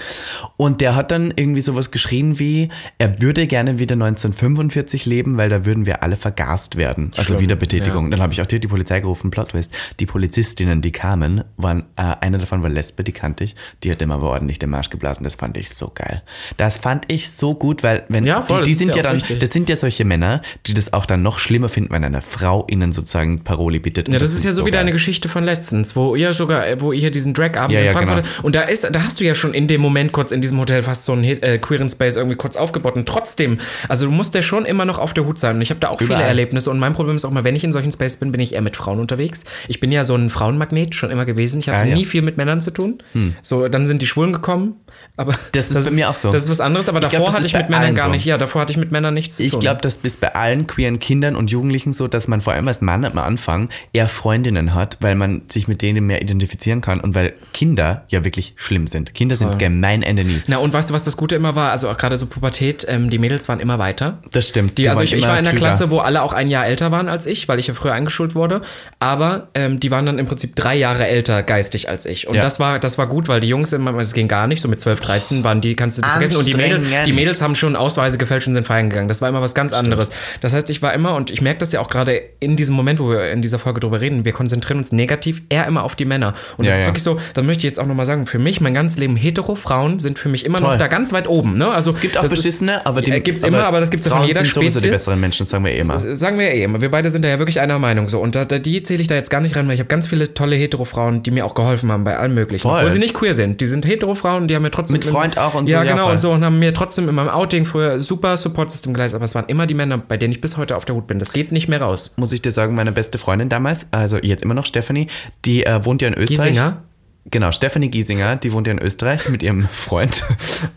[0.57, 5.51] Und der hat dann irgendwie sowas geschrien wie, er würde gerne wieder 1945 leben, weil
[5.51, 7.11] da würden wir alle vergast werden.
[7.13, 8.11] Also Schlimm, Wiederbetätigung.
[8.11, 9.73] Dann habe ich auch dir die Polizei gerufen, Plot Twist.
[10.01, 13.55] Die Polizistinnen, die kamen, waren, äh, eine davon war Lesbe, die kannte ich,
[13.85, 15.23] die hat ihm aber ordentlich den Marsch geblasen.
[15.25, 16.23] Das fand ich so geil.
[16.57, 19.17] Das fand ich so gut, weil wenn Ja, voll, die, die sind ja ja, dann,
[19.17, 19.39] wichtig.
[19.41, 22.67] das sind ja solche Männer, die das auch dann noch schlimmer finden, wenn eine Frau
[22.71, 24.09] ihnen sozusagen Paroli bittet.
[24.09, 26.93] Ja, das, ist ja so wie deine Geschichte von letztens, wo ihr sogar, äh, wo
[26.93, 28.29] ihr diesen Drag-Abend Ja, in ja, Frankfurt genau.
[28.29, 28.45] hattet.
[28.45, 30.83] und da ist, da hast du ja schon in dem Moment kurz in diesem Hotel
[30.83, 33.59] fast so einen äh, queeren Space irgendwie kurz aufgebaut und trotzdem,
[33.89, 35.89] also du musst ja schon immer noch auf der Hut sein und ich habe da
[35.89, 36.27] auch viele Überall.
[36.29, 38.55] Erlebnisse und mein Problem ist auch mal, wenn ich in solchen Space bin, bin ich
[38.55, 39.45] eher mit Frauen unterwegs.
[39.69, 41.59] Ich bin ja so ein Frauenmagnet schon immer gewesen.
[41.61, 41.93] Ich hatte Ah, ja.
[41.93, 41.99] Hm.
[41.99, 42.99] nie viel mit Männern zu tun.
[43.43, 44.75] So, dann sind die Schwulen gekommen,
[45.17, 46.33] aber Das ist bei mir auch so.
[46.33, 48.13] Das ist was anderes, aber Ich davor glaub, das hatte ich mit Männern gar so.
[48.13, 48.25] nicht.
[48.25, 49.61] Ja, davor hatte ich mit Männern nichts zu Ich tun.
[49.63, 52.81] glaube, das ist bei allen queeren Kindern und Jugendlichen so, dass man vor allem als
[52.81, 57.15] Mann am Anfang eher Freundinnen hat, weil man sich mit denen mehr identifizieren kann und
[57.15, 59.15] weil Kinder ja wirklich schlimm sind.
[59.15, 60.43] Kinder sind gemein Ende nie.
[60.47, 61.71] Na, und weißt du, was das Gute immer war?
[61.71, 64.19] Also auch gerade so Pubertät, ähm, die Mädels waren immer weiter.
[64.33, 64.79] Das stimmt.
[64.79, 65.69] Die, also waren ich, ich war in der klüger.
[65.69, 68.35] Klasse, wo alle auch ein Jahr älter waren als ich, weil ich ja früher eingeschult
[68.35, 68.61] wurde.
[68.99, 72.29] Aber ähm, die waren dann im Prinzip drei Jahre älter geistig als ich.
[72.29, 72.43] Und Ja.
[72.43, 74.61] das war das war gut, weil die Jungs immer, das ging gar nicht.
[74.63, 76.37] So mit 12, 13 waren die, kannst du die vergessen.
[76.37, 79.09] Und die Mädels, die Mädels haben schon Ausweise gefälscht und sind feiern gegangen.
[79.09, 80.11] Das war immer was ganz anderes.
[80.41, 82.99] Das heißt, ich war immer, und ich merke das ja auch gerade in diesem Moment,
[83.01, 86.05] wo wir in dieser Folge drüber reden, wir konzentrieren uns negativ eher immer auf die
[86.05, 86.35] Männer.
[86.57, 86.89] Und Ja, das ist ja.
[86.89, 89.55] wirklich so, das möchte ich jetzt auch nochmal sagen, für mich, mein ganzes Leben, hetero
[89.55, 90.79] Frauen sind für mich immer noch Toll.
[90.79, 91.57] da ganz weit oben.
[91.57, 91.69] Ne?
[91.71, 94.19] Also, Es gibt auch beschissene, aber die ja, gibt's immer, aber das gibt's ja von
[94.21, 94.99] Frauen jeder sind sowieso die Spezies.
[95.05, 95.99] besseren Menschen, sagen wir eh immer.
[95.99, 96.81] Sagen wir eh immer.
[96.81, 98.21] Wir beide sind da ja wirklich einer Meinung so.
[98.21, 100.07] Und da, da, die zähle ich da jetzt gar nicht rein, weil ich habe ganz
[100.07, 102.63] viele tolle Hetero-Frauen, die mir auch geholfen haben bei allem Möglichen.
[102.63, 102.79] Voll.
[102.79, 103.61] Obwohl sie nicht queer sind.
[103.61, 104.99] Die sind Hetero-Frauen, die haben mir trotzdem.
[104.99, 106.13] Mit Freund auch und so, Ja, ja, genau voll.
[106.13, 106.33] und so.
[106.33, 109.17] Und haben mir trotzdem in meinem Outing früher super Support-System geleistet.
[109.17, 111.21] Aber es waren immer die Männer, bei denen ich bis heute auf der Hut bin.
[111.21, 112.15] Das geht nicht mehr raus.
[112.17, 115.07] Muss ich dir sagen, meine beste Freundin damals, also jetzt immer noch Stephanie,
[115.45, 116.49] die äh, wohnt ja in Österreich.
[116.49, 116.83] Giesinger?
[117.27, 120.25] Genau, Stephanie Giesinger, die wohnt ja in Österreich mit ihrem Freund.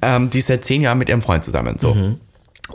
[0.02, 1.80] ähm, die ist seit zehn Jahren mit ihrem Freund zusammen.
[1.80, 1.94] So.
[1.96, 2.18] Mhm.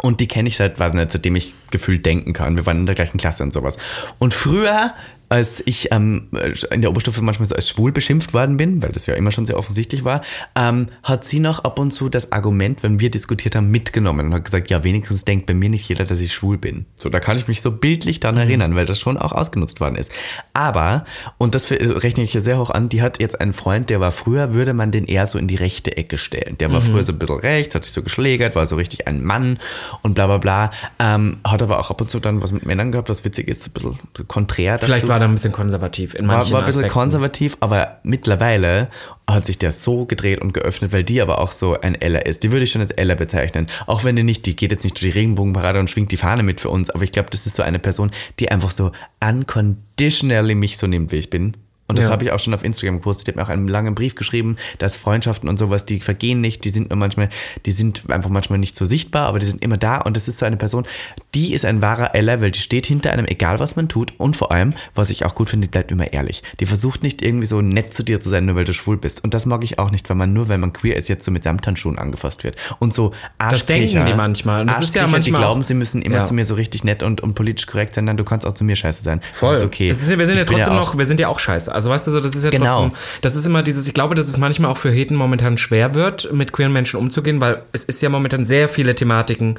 [0.03, 2.57] Und die kenne ich seit, weiß nicht, seitdem ich gefühlt denken kann.
[2.57, 3.77] Wir waren in der gleichen Klasse und sowas.
[4.19, 4.93] Und früher,
[5.35, 6.29] als ich ähm,
[6.71, 9.47] in der Oberstufe manchmal so als schwul beschimpft worden bin, weil das ja immer schon
[9.47, 10.21] sehr offensichtlich war,
[10.55, 14.35] ähm, hat sie noch ab und zu das Argument, wenn wir diskutiert haben, mitgenommen und
[14.35, 16.87] hat gesagt, ja, wenigstens denkt bei mir nicht jeder, dass ich schwul bin.
[16.95, 19.97] So, da kann ich mich so bildlich dran erinnern, weil das schon auch ausgenutzt worden
[19.97, 20.13] ist.
[20.53, 21.05] Aber,
[21.37, 24.13] und das rechne ich hier sehr hoch an, die hat jetzt einen Freund, der war
[24.13, 26.59] früher, würde man den eher so in die rechte Ecke stellen.
[26.59, 29.25] Der war früher so ein bisschen rechts, hat sich so geschlägert, war so richtig ein
[29.25, 29.59] Mann
[30.03, 30.71] und bla bla bla.
[31.01, 33.67] Ähm, hat aber auch ab und zu dann was mit Männern gehabt, was witzig ist,
[33.67, 34.87] ein bisschen so konträr dazu.
[34.87, 36.99] Vielleicht war er ein bisschen konservativ in War, manchen war ein bisschen Aspekten.
[37.01, 38.89] konservativ, aber mittlerweile
[39.29, 42.43] hat sich der so gedreht und geöffnet, weil die aber auch so ein Ella ist.
[42.43, 43.67] Die würde ich schon als Ella bezeichnen.
[43.87, 46.43] Auch wenn die nicht, die geht jetzt nicht durch die Regenbogenparade und schwingt die Fahne
[46.43, 50.55] mit für uns, aber ich glaube, das ist so eine Person, die einfach so unconditionally
[50.55, 51.57] mich so nimmt, wie ich bin.
[51.95, 52.11] Und das Ja.
[52.13, 53.27] habe ich auch schon auf Instagram gepostet.
[53.27, 56.65] Die hat mir auch einen langen Brief geschrieben, dass Freundschaften und sowas, die vergehen nicht,
[56.65, 57.29] die sind nur manchmal,
[57.67, 59.99] die sind einfach manchmal nicht so sichtbar, aber die sind immer da.
[59.99, 60.87] Und das ist so eine Person,
[61.35, 64.13] die ist ein wahrer weil die steht hinter einem, egal was man tut.
[64.19, 66.43] Und vor allem, was ich auch gut finde, die bleibt immer ehrlich.
[66.61, 69.23] Die versucht nicht irgendwie so nett zu dir zu sein, nur weil du schwul bist.
[69.23, 71.31] Und das mag ich auch nicht, weil man nur, weil man queer ist, jetzt so
[71.31, 72.57] mit Samthandschuhen angefasst wird.
[72.81, 74.63] Und so Das denken die manchmal.
[74.63, 76.25] Und das ist ja Arschkriecher, die manchmal glauben, sie müssen immer Ja.
[76.25, 78.05] zu mir so richtig nett und, und politisch korrekt sein.
[78.07, 79.21] Nein, du kannst auch zu mir scheiße sein.
[79.33, 79.53] Voll.
[79.55, 79.89] Das ist okay.
[79.91, 81.75] Das ist ja, wir sind Ich ja trotzdem auch- noch, wir sind ja auch scheiße.
[81.75, 82.67] Also weißt du so, das ist ja Genau.
[82.67, 85.95] trotzdem, das ist immer dieses, ich glaube, dass es manchmal auch für Heten momentan schwer
[85.95, 89.59] wird, mit queeren Menschen umzugehen, weil es ist ja momentan sehr viele Thematiken,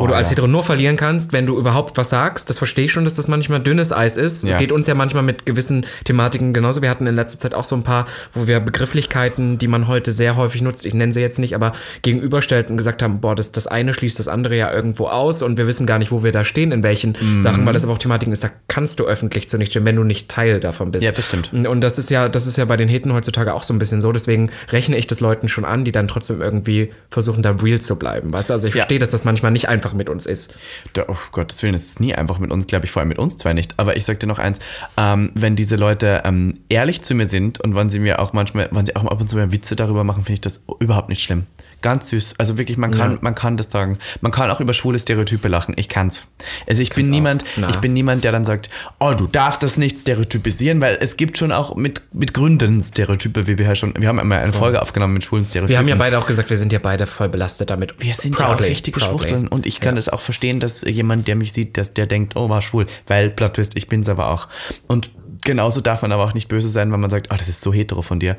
[0.00, 0.30] wo du als ja.
[0.32, 2.50] Hetero nur verlieren kannst, wenn du überhaupt was sagst.
[2.50, 4.44] Das verstehe ich schon, dass das manchmal dünnes Eis ist.
[4.44, 4.50] Ja.
[4.52, 6.82] Es geht uns ja manchmal mit gewissen Thematiken genauso.
[6.82, 10.12] Wir hatten in letzter Zeit auch so ein paar, wo wir Begrifflichkeiten, die man heute
[10.12, 11.72] sehr häufig nutzt, ich nenne sie jetzt nicht, aber
[12.02, 15.56] gegenüberstellt und gesagt haben, boah, das, das eine schließt das andere ja irgendwo aus und
[15.58, 17.40] wir wissen gar nicht, wo wir da stehen, in welchen Mhm.
[17.40, 19.96] Sachen, weil das aber auch Thematiken ist, da kannst du öffentlich zu nicht stehen, wenn
[19.96, 21.04] du nicht Teil davon bist.
[21.04, 21.52] Ja, das stimmt.
[21.52, 24.00] Und das ist ja, das ist ja bei den Heten heutzutage auch so ein bisschen
[24.00, 24.12] so.
[24.12, 27.96] Deswegen rechne ich das Leuten schon an, die dann trotzdem irgendwie versuchen, da real zu
[27.96, 28.32] bleiben.
[28.32, 28.82] Weißt du, also ich Ja.
[28.82, 30.54] verstehe, dass das manchmal nicht einfach mit uns ist.
[30.92, 33.18] Da, oh Gottes Willen, das ist nie einfach mit uns, glaube ich, vor allem mit
[33.18, 33.74] uns zwei nicht.
[33.78, 34.58] Aber ich sag dir noch eins,
[34.96, 38.68] ähm, wenn diese Leute ähm, ehrlich zu mir sind und wenn sie mir auch manchmal,
[38.72, 41.22] wenn sie auch ab und zu mal Witze darüber machen, finde ich das überhaupt nicht
[41.22, 41.46] schlimm.
[41.82, 42.34] Ganz süß.
[42.38, 43.18] Also wirklich, man kann, Ja.
[43.20, 43.98] man kann das sagen.
[44.20, 45.74] Man kann auch über schwule Stereotype lachen.
[45.78, 46.26] Ich kann's.
[46.68, 48.68] Also ich bin niemand, ich bin niemand, der dann sagt,
[48.98, 53.46] oh, du darfst das nicht stereotypisieren, weil es gibt schon auch mit, mit Gründen Stereotype,
[53.46, 55.70] wie wir ja schon, wir haben einmal eine Folge aufgenommen mit schwulen Stereotypen.
[55.72, 57.94] Wir haben ja beide auch gesagt, wir sind ja beide voll belastet damit.
[57.98, 59.18] Wir sind ja Proudly, auch richtige proudly.
[59.18, 62.36] Schwuchteln und ich kann es auch verstehen, dass jemand, der mich sieht, dass der denkt,
[62.36, 64.48] oh, war schwul, weil Plot Twist, ich bin's aber auch.
[64.86, 65.10] Und
[65.44, 67.72] genauso darf man aber auch nicht böse sein, wenn man sagt, oh, das ist so
[67.72, 68.36] hetero von dir.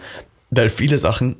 [0.49, 1.37] Weil viele Sachen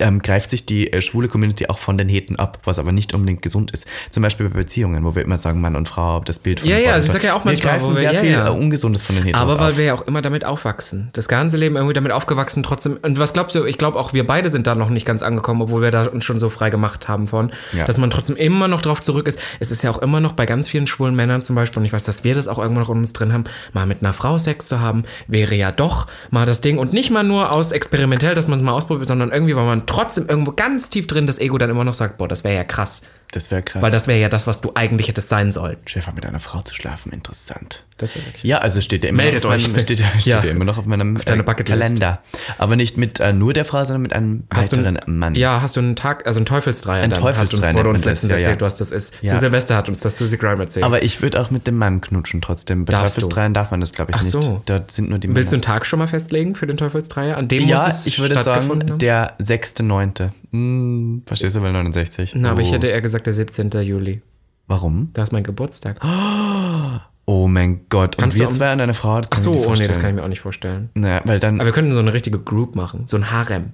[0.00, 3.14] ähm, greift sich die äh, schwule Community auch von den Heten ab, was aber nicht
[3.14, 3.86] unbedingt gesund ist.
[4.10, 6.78] Zum Beispiel bei Beziehungen, wo wir immer sagen, Mann und Frau, das Bild von Ja,
[6.78, 8.30] ja, also ich und sag ja auch wir manchmal, greifen wo wir- sehr ja, viel
[8.32, 8.46] ja.
[8.46, 9.76] äh, Ungesundes von den Heteros Aber weil auf.
[9.76, 11.10] wir ja auch immer damit aufwachsen.
[11.12, 12.98] Das ganze Leben irgendwie damit aufgewachsen, trotzdem.
[13.02, 15.60] Und was glaubst du, ich glaube auch wir beide sind da noch nicht ganz angekommen,
[15.62, 17.84] obwohl wir da uns schon so frei gemacht haben von, Ja.
[17.84, 19.38] dass man trotzdem immer noch drauf zurück ist.
[19.60, 21.92] Es ist ja auch immer noch bei ganz vielen schwulen Männern zum Beispiel, und ich
[21.92, 24.38] weiß, dass wir das auch irgendwann noch in uns drin haben, mal mit einer Frau
[24.38, 26.78] Sex zu haben, wäre ja doch mal das Ding.
[26.78, 29.81] Und nicht mal nur aus experimentell, dass man es mal ausprobiert, sondern irgendwie, weil man
[29.86, 32.64] trotzdem irgendwo ganz tief drin das Ego dann immer noch sagt, boah, das wäre ja
[32.64, 33.02] krass.
[33.32, 33.82] das wäre krass.
[33.82, 35.78] Weil das wäre ja das, was du eigentlich hättest sein sollen.
[35.86, 37.84] Schäfer mit einer Frau zu schlafen, interessant.
[37.98, 40.26] Das wäre wirklich Ja, also steht ja immer Meldet noch auf meinem, steht, ja, steht
[40.26, 40.42] Ja.
[40.44, 41.80] ja immer noch auf meinem deiner äh, Bucketlist.
[41.82, 42.22] Kalender.
[42.58, 45.34] Aber nicht mit äh, nur der Frau, sondern mit einem Hast du weiteren einen- Mann.
[45.34, 47.04] Ja, hast du einen Tag, also einen Teufelsdreier.
[47.04, 49.14] Ein dann, Teufelsdreier uns, wurde uns letztens ja, erzählt, was das ist.
[49.24, 50.84] Zu Silvester hat uns das Susie Grime erzählt.
[50.84, 52.84] Aber ich würde auch mit dem Mann knutschen trotzdem.
[52.86, 53.20] Bei Darfst du?
[53.20, 54.32] Teufelsdreiern darf man das, glaube ich, Ach nicht.
[54.32, 54.62] so.
[54.64, 55.66] Da sind nur die Willst du Männer.
[55.68, 57.36] einen Tag schon mal festlegen für den Teufelsdreier?
[57.36, 58.98] An dem ja, muss ich würde sagen, haben?
[58.98, 60.30] der 6.9.
[60.50, 62.32] Hm, verstehst du, weil 69.
[62.36, 62.72] Na, aber ich Oh.
[62.74, 63.70] hätte eher gesagt der 17.
[63.82, 64.22] Juli.
[64.66, 65.10] Warum?
[65.12, 65.98] Da ist mein Geburtstag.
[66.02, 66.98] Oh
[67.48, 68.18] mein Gott.
[68.18, 69.86] Kannst und wir zwei und eine Frau, das Ach kann so, ich mir oh nee,
[69.86, 70.90] das kann ich mir auch nicht vorstellen.
[70.94, 73.04] Naja, weil dann, Aber wir könnten so eine richtige Group machen.
[73.06, 73.72] So ein Harem.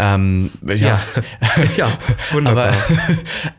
[0.00, 0.76] Ähm, ja.
[0.76, 1.00] Ja.
[1.76, 1.98] ja,
[2.30, 2.68] wunderbar.
[2.68, 2.76] Aber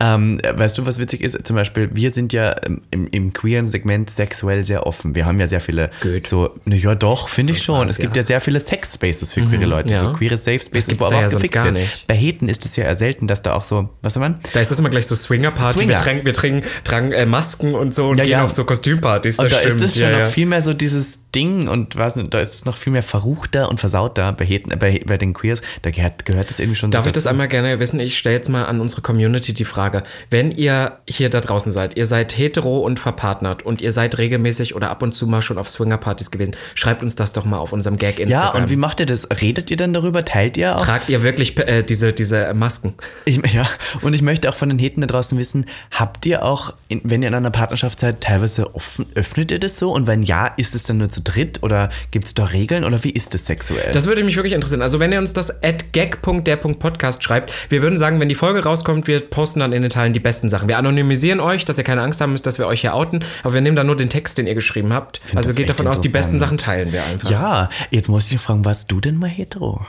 [0.14, 1.46] ähm, weißt du, was witzig ist?
[1.46, 2.50] Zum Beispiel, wir sind ja
[2.90, 5.14] im, im queeren Segment sexuell sehr offen.
[5.14, 6.26] Wir haben ja sehr viele Gut.
[6.26, 7.82] so, na ja doch, finde ich So schon.
[7.82, 8.22] Spaß, es gibt ja.
[8.22, 10.00] ja sehr viele Sex-Spaces für queere Leute, ja.
[10.00, 11.74] so queere Safe Spaces, gibt's wo aber ja auch sonst gefickt gar wird.
[11.74, 12.06] nicht.
[12.06, 14.40] Bei Heten ist es ja eher selten, dass da auch so, was soll man?
[14.54, 15.80] Da ist das immer gleich so Swinger-Party.
[15.80, 16.02] Wir Swinger.
[16.02, 18.44] tragen, wir tragen, tragen äh, Masken und so und Ja, gehen ja.
[18.44, 19.36] auf so Kostümpartys.
[19.36, 19.76] Das Und da stimmt.
[19.76, 20.26] ist es schon ja, noch ja.
[20.26, 23.78] viel mehr so dieses Ding und was, da ist es noch viel mehr verruchter und
[23.78, 25.59] versauter bei, Heten, bei, bei den Queers.
[25.82, 28.00] Da gehört, gehört das irgendwie schon Darf so ich das einmal gerne wissen?
[28.00, 30.02] Ich stelle jetzt mal an unsere Community die Frage.
[30.30, 34.74] Wenn ihr hier da draußen seid, ihr seid hetero und verpartnert und ihr seid regelmäßig
[34.74, 37.72] oder ab und zu mal schon auf Swinger-Partys gewesen, schreibt uns das doch mal auf
[37.72, 38.62] unserem Gag Ja, Instagram.
[38.62, 39.28] und wie macht ihr das?
[39.40, 40.24] Redet ihr dann darüber?
[40.24, 40.82] Teilt ihr auch?
[40.82, 42.94] Tragt ihr wirklich äh, diese, diese Masken?
[43.24, 43.68] Ich, ja,
[44.02, 47.28] und ich möchte auch von den Heten da draußen wissen, habt ihr auch, wenn ihr
[47.28, 49.92] in einer Partnerschaft seid, teilweise offen, öffnet ihr das so?
[49.92, 53.02] Und wenn ja, ist es dann nur zu dritt oder gibt es da Regeln oder
[53.04, 53.90] wie ist das sexuell?
[53.92, 54.82] Das würde mich wirklich interessieren.
[54.82, 59.06] Also, wenn ihr uns das at gag.der.podcast schreibt, wir würden sagen, wenn die Folge rauskommt,
[59.06, 60.68] wir posten dann in den Teilen die besten Sachen.
[60.68, 63.54] Wir anonymisieren euch, dass ihr keine Angst haben müsst, dass wir euch hier outen, aber
[63.54, 65.20] wir nehmen dann nur den Text, den ihr geschrieben habt.
[65.34, 67.30] Also das geht davon aus, die besten Sachen teilen wir einfach.
[67.30, 69.80] ja, jetzt muss ich fragen, warst du denn mal hetero?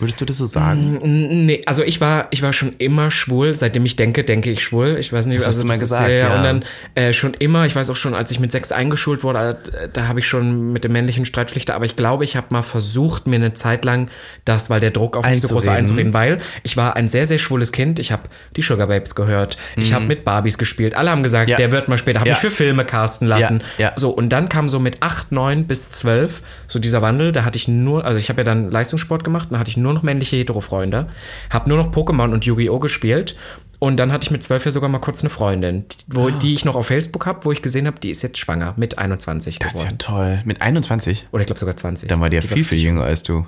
[0.00, 0.98] Würdest du das so sagen?
[1.46, 4.96] Nee, also ich war, ich war schon immer schwul, seitdem ich denke, denke ich schwul.
[4.98, 6.36] Ich weiß nicht, Das hast also du mal gesagt, ja, ja.
[6.36, 9.58] Und dann äh, schon immer, ich weiß auch schon, als ich mit sechs eingeschult wurde,
[9.72, 12.62] äh, da habe ich schon mit dem männlichen Streitschlichter, aber ich glaube, ich habe mal
[12.62, 14.08] versucht, mir eine Zeit lang
[14.44, 16.14] das, weil der Druck auf mich so groß war, Einzureden.
[16.14, 17.98] weil ich war ein sehr, sehr schwules Kind.
[17.98, 18.22] Ich habe
[18.56, 19.56] die Sugar Babes gehört.
[19.76, 20.94] Ich habe mit Barbies gespielt.
[20.94, 21.50] Alle haben gesagt, Mhm.
[21.52, 21.56] Ja.
[21.58, 22.20] der wird mal später.
[22.20, 22.34] Habe Ja.
[22.36, 23.62] mich für Filme casten lassen.
[23.78, 23.92] Ja.
[23.96, 27.32] So, und dann kam so mit 8, 9 bis 12 so dieser Wandel.
[27.32, 29.89] Da hatte ich nur, also ich habe ja dann Leistungssport gemacht, dann hatte ich nur
[29.94, 31.08] noch männliche Hetero-Freunde.
[31.50, 32.78] Habe nur noch Pokémon und Yu-Gi-Oh!
[32.78, 33.36] gespielt.
[33.78, 36.30] Und dann hatte ich mit 12 ja sogar mal kurz eine Freundin, die- wo, Ah.
[36.32, 38.98] die ich noch auf Facebook habe, wo ich gesehen habe, die ist jetzt schwanger mit
[38.98, 39.98] 21 Das ist ja geworden.
[39.98, 40.42] toll.
[40.44, 41.26] Mit 21?
[41.32, 42.08] Oder ich glaube sogar 20.
[42.08, 43.46] Dann war die ja viel, viel jünger als du.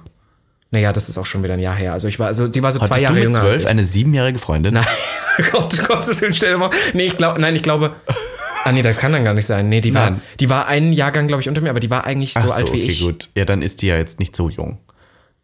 [0.70, 1.92] Naja, das ist auch schon wieder ein Jahr her.
[1.92, 3.40] Also ich war, also die war so zwei Hattest Jahre du mit jünger.
[3.40, 3.68] als 12 ich.
[3.68, 4.72] eine siebenjährige Freundin?
[4.72, 4.86] Nein,
[5.52, 6.70] Gott, Gottes Willen, stell dir mal.
[6.94, 7.92] Nee, ich glaube, nein, ich glaube.
[8.64, 9.68] Ah, nee, das kann dann gar nicht sein.
[9.68, 12.32] Nee, die war, die war einen Jahrgang, glaube ich, unter mir, aber die war eigentlich
[12.32, 13.00] so Ach alt wie okay, ich.
[13.00, 13.28] gut.
[13.36, 14.78] Ja, dann ist die ja jetzt nicht so jung.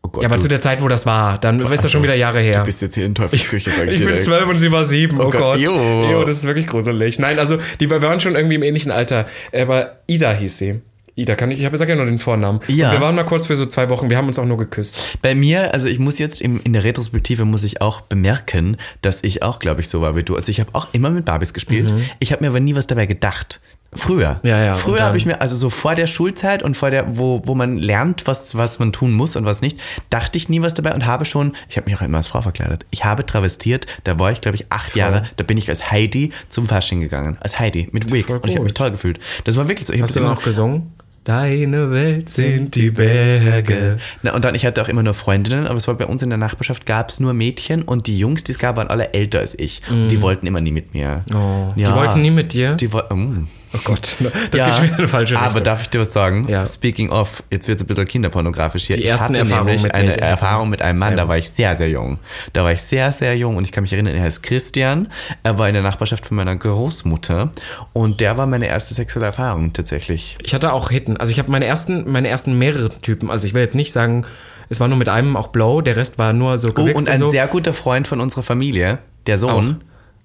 [0.02, 2.02] Oh Gott, Ja, aber du, zu der Zeit, wo das war, dann ist das schon
[2.02, 2.60] wieder Jahre her.
[2.60, 4.24] du bist jetzt hier in Teufelsküche, sag ich, ich dir bin direkt.
[4.24, 5.20] zwölf und sie war sieben.
[5.20, 5.58] Oh, Gott, Gott.
[5.58, 5.72] jo.
[6.10, 7.18] Jo, das ist wirklich gruselig.
[7.18, 9.26] Nein, also die wir waren schon irgendwie im ähnlichen Alter.
[9.52, 10.80] Aber Ida hieß sie.
[11.16, 12.60] Ida kann ich, ich habe gesagt ja nur den Vornamen.
[12.68, 12.90] Ja.
[12.90, 15.18] Und wir waren mal kurz für so zwei Wochen, wir haben uns auch nur geküsst.
[15.20, 19.24] Bei mir, also ich muss jetzt im, in der Retrospektive muss ich auch bemerken, dass
[19.24, 20.36] ich auch, glaube ich, so war wie du.
[20.36, 21.92] Also ich habe auch immer mit Barbies gespielt.
[22.20, 23.60] Ich habe mir aber nie was dabei gedacht.
[23.94, 24.38] Früher.
[24.42, 27.40] Ja, ja, Früher habe ich mir, also so vor der Schulzeit und vor der, wo,
[27.46, 29.80] wo man lernt, was, was man tun muss und was nicht,
[30.10, 32.42] dachte ich nie was dabei und habe schon, ich habe mich auch immer als Frau
[32.42, 32.84] verkleidet.
[32.90, 36.32] Ich habe travestiert, da war ich, glaube ich, acht Jahre, da bin ich als Heidi
[36.50, 37.38] zum Fasching gegangen.
[37.40, 38.26] Als Heidi, mit Wig.
[38.26, 39.20] Voll Und ich habe mich toll gefühlt.
[39.44, 39.94] Das war wirklich so.
[39.94, 40.92] Ich Hast du immer auch gesungen?
[41.24, 43.98] Deine Welt sind die Berge.
[44.22, 46.30] Na, und dann, ich hatte auch immer nur Freundinnen, aber es war bei uns in
[46.30, 49.40] der Nachbarschaft, gab es nur Mädchen und die Jungs, die es gab, waren alle älter
[49.40, 49.82] als ich.
[49.90, 51.24] Und die wollten immer nie mit mir.
[51.30, 51.36] Mm.
[51.36, 52.76] Oh, die wollten nie mit dir?
[52.76, 53.48] Die wollten.
[53.74, 54.00] Oh Gott,
[54.50, 55.50] das geht schon wieder in eine falsche Richtung.
[55.50, 56.48] Aber darf ich dir was sagen?
[56.48, 56.64] Ja.
[56.64, 58.96] Speaking of, jetzt wird es ein bisschen kinderpornografisch hier.
[58.96, 60.22] Die ich ersten hatte Erfahrungen nämlich eine Mädchen.
[60.22, 62.18] Erfahrung mit einem Mann, da war ich sehr, sehr jung.
[62.52, 65.08] Da war ich sehr, sehr jung und ich kann mich erinnern, er heißt Christian.
[65.42, 67.50] Er war in der Nachbarschaft von meiner Großmutter
[67.92, 70.38] und der war meine erste sexuelle Erfahrung tatsächlich.
[70.42, 71.16] Ich hatte auch Hitten.
[71.16, 73.30] Also ich habe meine ersten, meine ersten mehrere Typen.
[73.30, 74.24] Also ich will jetzt nicht sagen,
[74.70, 77.18] es war nur mit einem auch Blow, der Rest war nur so Oh, und ein
[77.18, 77.30] so.
[77.30, 79.82] sehr guter Freund von unserer Familie, der Sohn,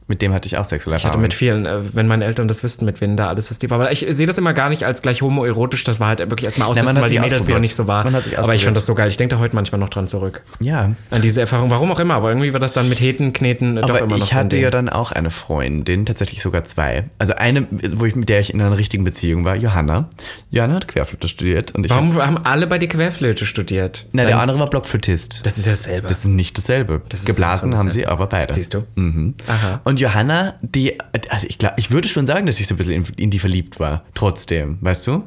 [0.08, 1.24] mit dem hatte ich auch sexuelle Ich hatte Erfahrungen.
[1.24, 3.80] mit vielen, äh, wenn meine Eltern das wüssten, mit wen da alles was die war.
[3.80, 5.84] Aber ich sehe das immer gar nicht als gleich homoerotisch.
[5.84, 8.06] Das war halt wirklich erstmal austesten, weil die Mädels noch nicht so war.
[8.38, 9.08] Aber ich fand das so geil.
[9.10, 10.43] Ich denke da heute manchmal noch dran zurück.
[10.60, 10.91] ja.
[11.12, 12.16] An diese Erfahrung, warum auch immer.
[12.16, 14.36] Aber irgendwie war das dann mit Heten, Kneten äh, doch Aber immer noch ich so
[14.36, 17.06] hatte ja dann auch eine Freundin, tatsächlich sogar zwei.
[17.20, 20.10] Also eine, wo ich mit der ich in einer richtigen Beziehung war, Johanna.
[20.51, 24.06] Johanna hat Querflöte studiert und ich hab, Warum haben alle bei dir Querflöte studiert?
[24.12, 25.41] Na, der Dann- andere war Blockflötist.
[25.45, 26.08] das ist ja dasselbe.
[26.08, 27.01] Das ist nicht dasselbe.
[27.12, 28.54] ist Geblasen von haben sie aber beide.
[28.54, 28.86] Siehst du?
[28.95, 29.36] Mhm.
[29.47, 29.82] Aha.
[29.84, 30.97] Und Johanna, die,
[31.29, 33.39] also ich, glaub, ich würde schon sagen, dass ich so ein bisschen in, in die
[33.39, 34.03] verliebt war.
[34.15, 35.23] Trotzdem, weißt du?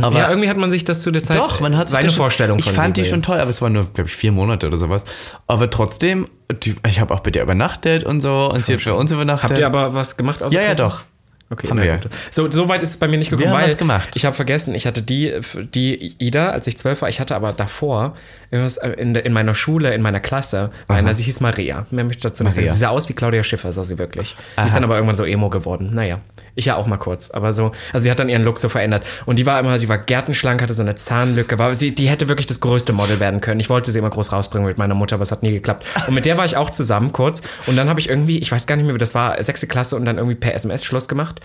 [0.00, 2.16] Aber ja, irgendwie hat man sich das zu der Zeit Doch, man hat seine schon-
[2.16, 4.66] Vorstellung Ich von fand die schon toll, aber es waren nur, glaube ich, vier Monate
[4.66, 5.04] oder sowas.
[5.46, 6.28] Aber trotzdem,
[6.62, 9.50] die, ich habe auch bei der übernachtet und so und sie hat bei uns übernachtet.
[9.50, 10.42] Habt ihr aber was gemacht?
[10.42, 10.82] außer Ja, ja, Küssen?
[10.82, 11.04] doch.
[11.48, 11.94] Okay, Haben wir.
[11.98, 12.08] gut.
[12.32, 14.10] So, so weit ist es bei mir nicht gekommen, Wir haben weil gemacht.
[14.16, 15.32] ich habe vergessen, ich hatte die,
[15.74, 18.14] die Ida, als ich zwölf war, ich hatte aber davor
[18.50, 21.86] irgendwas äh, in, in meiner Schule, in meiner Klasse, einer, sie hieß Maria.
[21.92, 22.64] Mehr möchte ich dazu nicht sagen.
[22.64, 22.72] Maria.
[22.74, 24.34] Sie sah aus wie Claudia Schiffer, sah sie wirklich.
[24.58, 25.90] Sie ist dann aber irgendwann so emo geworden.
[25.94, 26.20] Naja,
[26.56, 27.30] ich ja auch mal kurz.
[27.30, 29.06] Aber so, also sie hat dann ihren Look so verändert.
[29.26, 32.28] Und die war immer, sie war gärtenschlank, hatte so eine Zahnlücke, war, sie, die hätte
[32.28, 33.60] wirklich das größte Model werden können.
[33.60, 35.86] Ich wollte sie immer groß rausbringen mit meiner Mutter, aber es hat nie geklappt.
[36.08, 37.42] Und mit der war ich auch zusammen kurz.
[37.66, 39.96] Und dann habe ich irgendwie, ich weiß gar nicht mehr, wie das war, sechste Klasse
[39.96, 41.40] und dann irgendwie per SMS Schluss gemacht.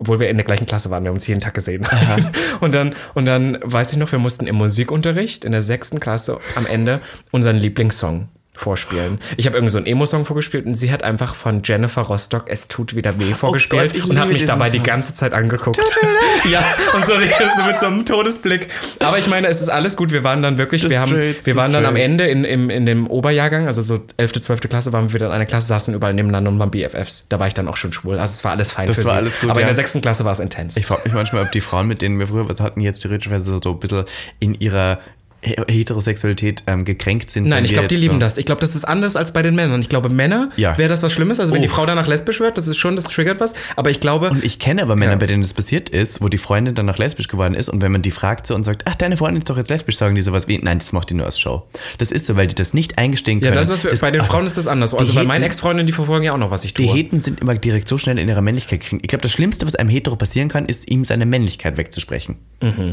[0.00, 1.86] obwohl wir in der gleichen Klasse waren, wir haben uns jeden Tag gesehen.
[2.60, 6.38] und, dann, und dann weiß ich noch, wir mussten im Musikunterricht in der sechsten Klasse
[6.56, 7.00] am Ende
[7.30, 8.28] unseren Lieblingssong
[8.58, 9.20] vorspielen.
[9.36, 12.68] Ich habe irgendwie so einen Emo-Song vorgespielt und sie hat einfach von Jennifer Rostock Es
[12.68, 14.84] tut wieder weh vorgespielt Gott, ich und hat mich dabei die Song.
[14.86, 15.78] ganze Zeit angeguckt.
[16.50, 16.62] ja,
[16.94, 18.68] und so, so mit so einem Todesblick.
[19.00, 20.12] Aber ich meine, es ist alles gut.
[20.12, 22.04] Wir waren dann wirklich, The wir haben, Straits, wir waren dann am Straits.
[22.20, 24.60] Ende in, in, in dem Oberjahrgang, also so 11., 12.
[24.68, 27.26] Klasse, waren wir wieder in einer Klasse, saßen überall nebeneinander und waren BFFs.
[27.28, 28.18] Da war ich dann auch schon schwul.
[28.18, 29.16] Also es war alles fein Das für war sie.
[29.18, 29.68] alles gut, Aber in ja.
[29.68, 30.76] der sechsten Klasse war es intens.
[30.76, 33.58] Ich frage mich manchmal, ob die Frauen, mit denen wir früher was hatten, jetzt theoretischerweise
[33.62, 34.04] so ein bisschen
[34.40, 34.98] in ihrer
[35.42, 37.46] Heterosexualität ähm, gekränkt sind.
[37.48, 38.38] Nein, ich glaube, die lieben so das.
[38.38, 39.80] Ich glaube, das ist anders als bei den Männern.
[39.80, 40.76] Ich glaube, Männer Ja.
[40.78, 41.38] wäre das was Schlimmes.
[41.38, 41.68] Also wenn die.
[41.68, 43.54] Frau danach lesbisch wird, das ist schon, das triggert was.
[43.76, 45.18] Aber ich glaube, Und ich kenne aber Männer, Ja.
[45.18, 47.92] bei denen das passiert ist, wo die Freundin dann noch lesbisch geworden ist und wenn
[47.92, 50.22] man die fragt so und sagt, ach, deine Freundin ist doch jetzt lesbisch, sagen die
[50.22, 51.62] sowas wie, nein, das macht die nur als Show.
[51.98, 53.56] Das ist so, weil die das nicht eingestehen ja, können.
[53.56, 54.90] das, was wir, bei den also, Frauen ist das anders.
[54.90, 56.94] die Also bei meinen Ex-Freundinnen, die verfolgen ja auch noch, was ich Die tue.
[56.94, 59.00] Heten sind immer direkt so schnell in ihrer Männlichkeit kriegen.
[59.02, 62.36] Ich glaube, das Schlimmste, was einem Hetero passieren kann, ist ihm seine Männlichkeit wegzusprechen.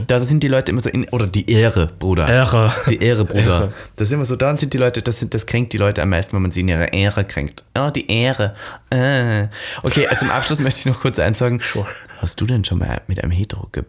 [0.07, 2.25] Da sind die Leute immer so in, oder die Ehre, Bruder.
[2.27, 2.29] Mhm.
[2.35, 2.73] Ehre.
[2.89, 3.41] Die Ehre, Bruder.
[3.41, 3.73] Ehre.
[3.95, 6.09] Das ist immer so, dann sind die Leute, das, sind, das kränkt die Leute am
[6.09, 7.63] meisten, wenn man sie in ihrer Ehre kränkt.
[7.77, 8.55] Oh, die Ehre.
[8.89, 9.47] Äh.
[9.83, 11.59] Okay, also zum Abschluss möchte ich noch kurz eins sagen.
[11.61, 11.87] Sure.
[12.17, 13.83] Hast du denn schon mal mit einem Hetero ge...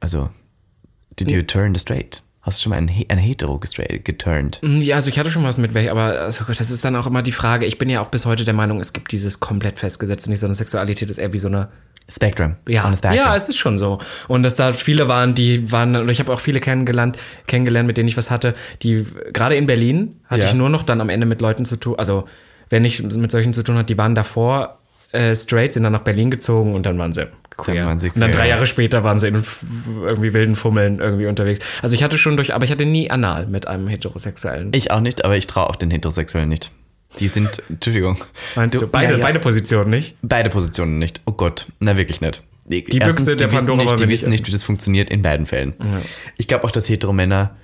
[0.00, 0.30] Also,
[1.18, 2.22] did you turn the straight?
[2.42, 4.60] Hast du schon mal einen, He- einen Hetero geturnt?
[4.62, 7.06] Ja, also ich hatte schon was mit welch, aber also Gott, das ist dann auch
[7.06, 7.64] immer die Frage.
[7.64, 10.46] Ich bin ja auch bis heute der Meinung, es gibt dieses komplett festgesetzte, nicht so
[10.46, 11.68] eine Sexualität ist eher wie so eine
[12.10, 12.56] Spectrum.
[12.68, 13.14] Ja, spectrum.
[13.14, 13.98] ja, es ist schon so.
[14.28, 17.96] Und dass da viele waren, die waren, oder ich habe auch viele kennengelernt, kennengelernt, mit
[17.96, 20.48] denen ich was hatte, die, gerade in Berlin, hatte Ja.
[20.48, 22.24] ich nur noch dann am Ende mit Leuten zu tun, also
[22.70, 24.78] wenn ich mit solchen zu tun hatte, die waren davor
[25.12, 27.26] äh, straight, sind dann nach Berlin gezogen und dann waren sie
[27.56, 27.76] queer.
[27.76, 28.54] Dann waren sie und dann queer, drei ja.
[28.54, 29.44] Jahre später waren sie in
[30.02, 31.60] irgendwie wilden Fummeln irgendwie unterwegs.
[31.82, 34.70] Also ich hatte schon durch, aber ich hatte nie anal mit einem Heterosexuellen.
[34.74, 36.70] Ich auch nicht, aber ich traue auch den Heterosexuellen nicht.
[37.20, 38.16] Die sind, Entschuldigung.
[38.56, 39.24] Meinst du, beide, ja, ja.
[39.24, 40.16] beide Positionen nicht?
[40.22, 41.20] Beide Positionen nicht.
[41.26, 42.42] Oh Gott, na wirklich nicht.
[42.66, 45.46] Die, Büchse der wissen Pandora nicht, die wissen nicht- nicht, wie das funktioniert in beiden
[45.46, 45.74] Fällen.
[46.38, 47.54] Ich glaube auch, dass Hetero-Männer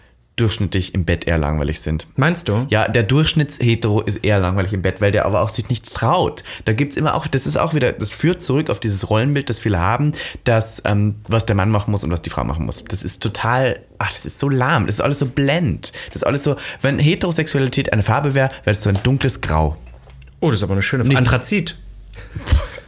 [0.41, 2.07] durchschnittlich im Bett eher langweilig sind.
[2.17, 2.67] Meinst du?
[2.71, 6.43] Ja, der Durchschnittshetero ist eher langweilig im Bett, weil der aber auch sich nichts traut.
[6.65, 9.61] Da gibt's immer auch, das ist auch wieder, das führt zurück auf dieses Rollenbild, das
[9.61, 10.13] viele haben,
[10.45, 12.83] dass ähm, was der Mann machen muss und was die Frau machen muss.
[12.85, 15.93] Das ist total, ach, das ist so lahm, das ist alles so blend.
[16.07, 19.77] Das ist alles so, wenn Heterosexualität eine Farbe wäre, wäre es so ein dunkles Grau.
[20.41, 21.19] Oh, das ist aber eine schöne Frage.
[21.19, 21.77] Anthrazit.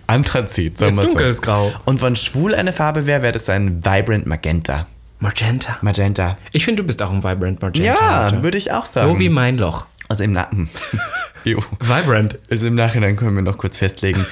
[0.06, 1.08] Anthrazit, sagen Ist wir so.
[1.08, 1.72] dunkles Grau.
[1.84, 4.86] Und wenn schwul eine Farbe wäre, wäre das ein Vibrant Magenta.
[5.22, 5.78] Magenta.
[5.82, 6.36] Magenta.
[6.50, 7.94] Ich finde, du bist auch ein Vibrant Magenta.
[7.94, 8.42] Ja, heute.
[8.42, 9.08] würde ich auch sagen.
[9.08, 9.86] So wie mein Loch.
[10.08, 10.68] Also im Nacken.
[11.44, 11.60] jo.
[11.78, 12.40] Vibrant.
[12.50, 14.26] Also im Nachhinein können wir noch kurz festlegen,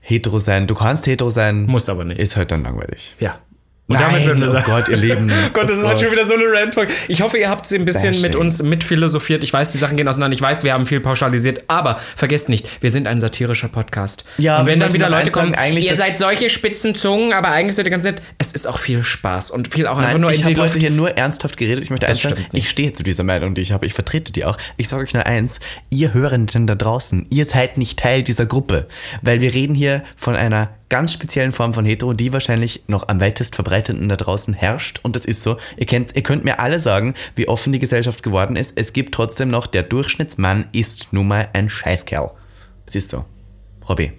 [0.00, 1.66] hetero sein, du kannst hetero sein.
[1.66, 2.20] Musst aber nicht.
[2.20, 3.16] Ist halt dann langweilig.
[3.18, 3.40] Ja.
[3.88, 5.32] Und Nein, damit würden wir oh sagen, Gott, ihr Lieben.
[5.54, 6.92] Gott, das Oh ist halt schon wieder so eine Randfolge.
[7.08, 8.20] Ich hoffe, ihr habt sie ein bisschen Bashing.
[8.20, 9.42] mit uns mitphilosophiert.
[9.42, 10.34] Ich weiß, die Sachen gehen auseinander.
[10.34, 11.64] Ich weiß, wir haben viel pauschalisiert.
[11.68, 14.26] Aber vergesst nicht, wir sind ein satirischer Podcast.
[14.36, 17.48] Ja, und wenn dann wieder Leute sagen, kommen, eigentlich ihr seid solche spitzen Zungen, aber
[17.48, 18.20] eigentlich seid ihr ganz nett.
[18.36, 20.90] Es ist auch viel Spaß und viel auch einfach Nein, nur ich habe heute hier
[20.90, 21.82] nur ernsthaft geredet.
[21.82, 23.86] Ich möchte eins sagen, ich stehe zu dieser Meinung, die ich habe.
[23.86, 24.58] Ich vertrete die auch.
[24.76, 28.86] Ich sage euch nur eins, ihr Hörenden da draußen, ihr seid nicht Teil dieser Gruppe.
[29.22, 33.20] Weil wir reden hier von einer ganz speziellen Form von Hetero, die wahrscheinlich noch am
[33.20, 35.00] weitest verbreiteten da draußen herrscht.
[35.02, 35.56] Und das ist so.
[35.76, 38.72] Ihr, kennt, ihr könnt mir alle sagen, wie offen die Gesellschaft geworden ist.
[38.76, 42.30] Es gibt trotzdem noch, der Durchschnittsmann ist nun mal ein Scheißkerl.
[42.86, 43.24] Es ist so.
[43.88, 44.12] Robby.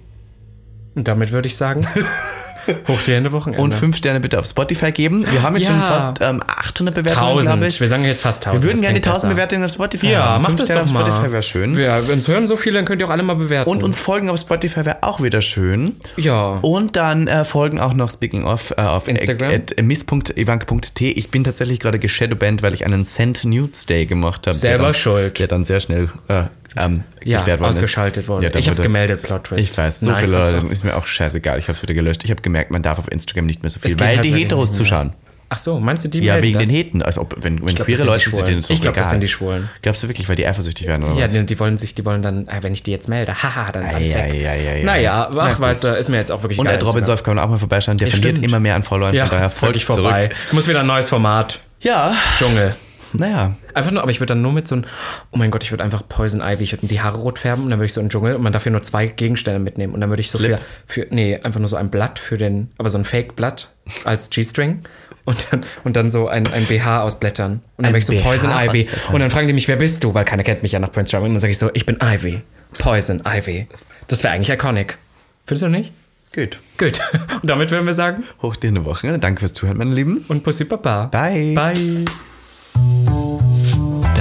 [0.95, 1.85] Und damit würde ich sagen,
[2.87, 3.63] hoch die Hände Wochenende.
[3.63, 5.25] Und fünf Sterne bitte auf Spotify geben.
[5.31, 5.73] Wir haben jetzt Ja.
[5.73, 7.65] schon fast ähm, 800 Bewertungen, glaube 1000.
[7.67, 7.79] ich.
[7.79, 8.61] Wir sagen jetzt fast 1000.
[8.63, 9.35] Wir würden gerne die klingt 1000 besser.
[9.35, 10.41] Bewertungen auf Spotify Ja, haben.
[10.43, 11.01] macht Fünf das Sterne doch mal.
[11.03, 11.77] auf Spotify wäre schön.
[11.79, 13.69] Ja, wenn es hören so viele, dann könnt ihr auch alle mal bewerten.
[13.69, 15.95] Und uns folgen auf Spotify wäre auch wieder schön.
[16.17, 16.59] Ja.
[16.61, 19.51] Und dann äh, folgen auch noch Speaking of äh, auf Instagram.
[19.51, 21.09] At, at miss.evank.t.
[21.11, 24.55] Ich bin tatsächlich gerade geshadowbanned, weil ich einen Send Nudes Day gemacht habe.
[24.55, 25.39] Selber der dann, schuld.
[25.39, 26.43] Der dann sehr schnell äh,
[26.77, 27.77] ähm, ja, worden ist.
[27.77, 28.43] ausgeschaltet wurde.
[28.43, 29.71] Ja, dann ich habe es gemeldet, Plot Twist.
[29.71, 30.37] Ich weiß, so Nein, viele.
[30.37, 31.57] Leute, ist mir auch scheißegal.
[31.59, 32.23] Ich habe es wieder gelöscht.
[32.23, 34.73] Ich habe gemerkt, man darf auf Instagram nicht mehr so viel, weil halt die Heteros
[34.73, 35.13] zuschauen.
[35.51, 36.69] Ach so, meinst du die Ja, wegen das?
[36.69, 37.01] den Heten.
[37.01, 39.27] Als ob, wenn, wenn glaub, queere Leute sind, denen doch Ich glaub, das sind die
[39.27, 39.67] Schwulen.
[39.81, 41.31] Glaubst du wirklich, weil die eifersüchtig werden oder Ja, was?
[41.33, 43.83] die, die wollen sich, die wollen dann, äh, wenn ich die jetzt melde, haha, dann
[43.85, 44.45] ist alles Ei, weg.
[44.45, 45.61] ei, ei, naja, Na ach, gut.
[45.61, 46.75] weißt du, ist mir jetzt auch wirklich Und geil.
[46.75, 47.97] Ed Robin Solf kann man auch mal vorbeischauen.
[47.97, 48.45] Der Ja, verliert stimmt.
[48.47, 49.15] immer mehr an Followern.
[49.15, 50.21] Ja, von daher folgt vorbei.
[50.27, 50.35] zurück.
[50.49, 51.59] Ich muss wieder ein neues Format.
[51.81, 52.75] Ja, Dschungel.
[53.13, 53.55] Naja.
[53.73, 54.85] Einfach nur, aber ich würde dann nur mit so einem,
[55.31, 57.69] oh mein Gott, ich würde einfach Poison Ivy, ich würde die Haare rot färben und
[57.69, 60.01] dann würde ich so einen Dschungel und man darf hier nur zwei Gegenstände mitnehmen und
[60.01, 62.89] dann würde ich so für, für, nee, einfach nur so ein Blatt für den, aber
[62.89, 63.71] so ein Fake-Blatt
[64.05, 64.81] als G-String
[65.25, 68.13] und dann, und dann so ein, ein BH aus Blättern und dann wäre ich so
[68.13, 70.71] BH Poison Ivy und dann fragen die mich, wer bist du, weil keiner kennt mich
[70.71, 72.41] ja nach Prince Charming und dann sage ich so, ich bin Ivy,
[72.77, 73.67] Poison Ivy.
[74.07, 74.97] Das wäre eigentlich iconic.
[75.45, 75.91] Findest du nicht?
[76.33, 76.59] Gut.
[76.77, 76.99] Gut.
[77.41, 79.17] Und damit würden wir sagen, Hoch dir eine Woche.
[79.17, 80.23] Danke fürs Zuhören, meine Lieben.
[80.27, 81.05] und Pussy Papa.
[81.05, 81.53] Bye.
[81.55, 82.05] Bye.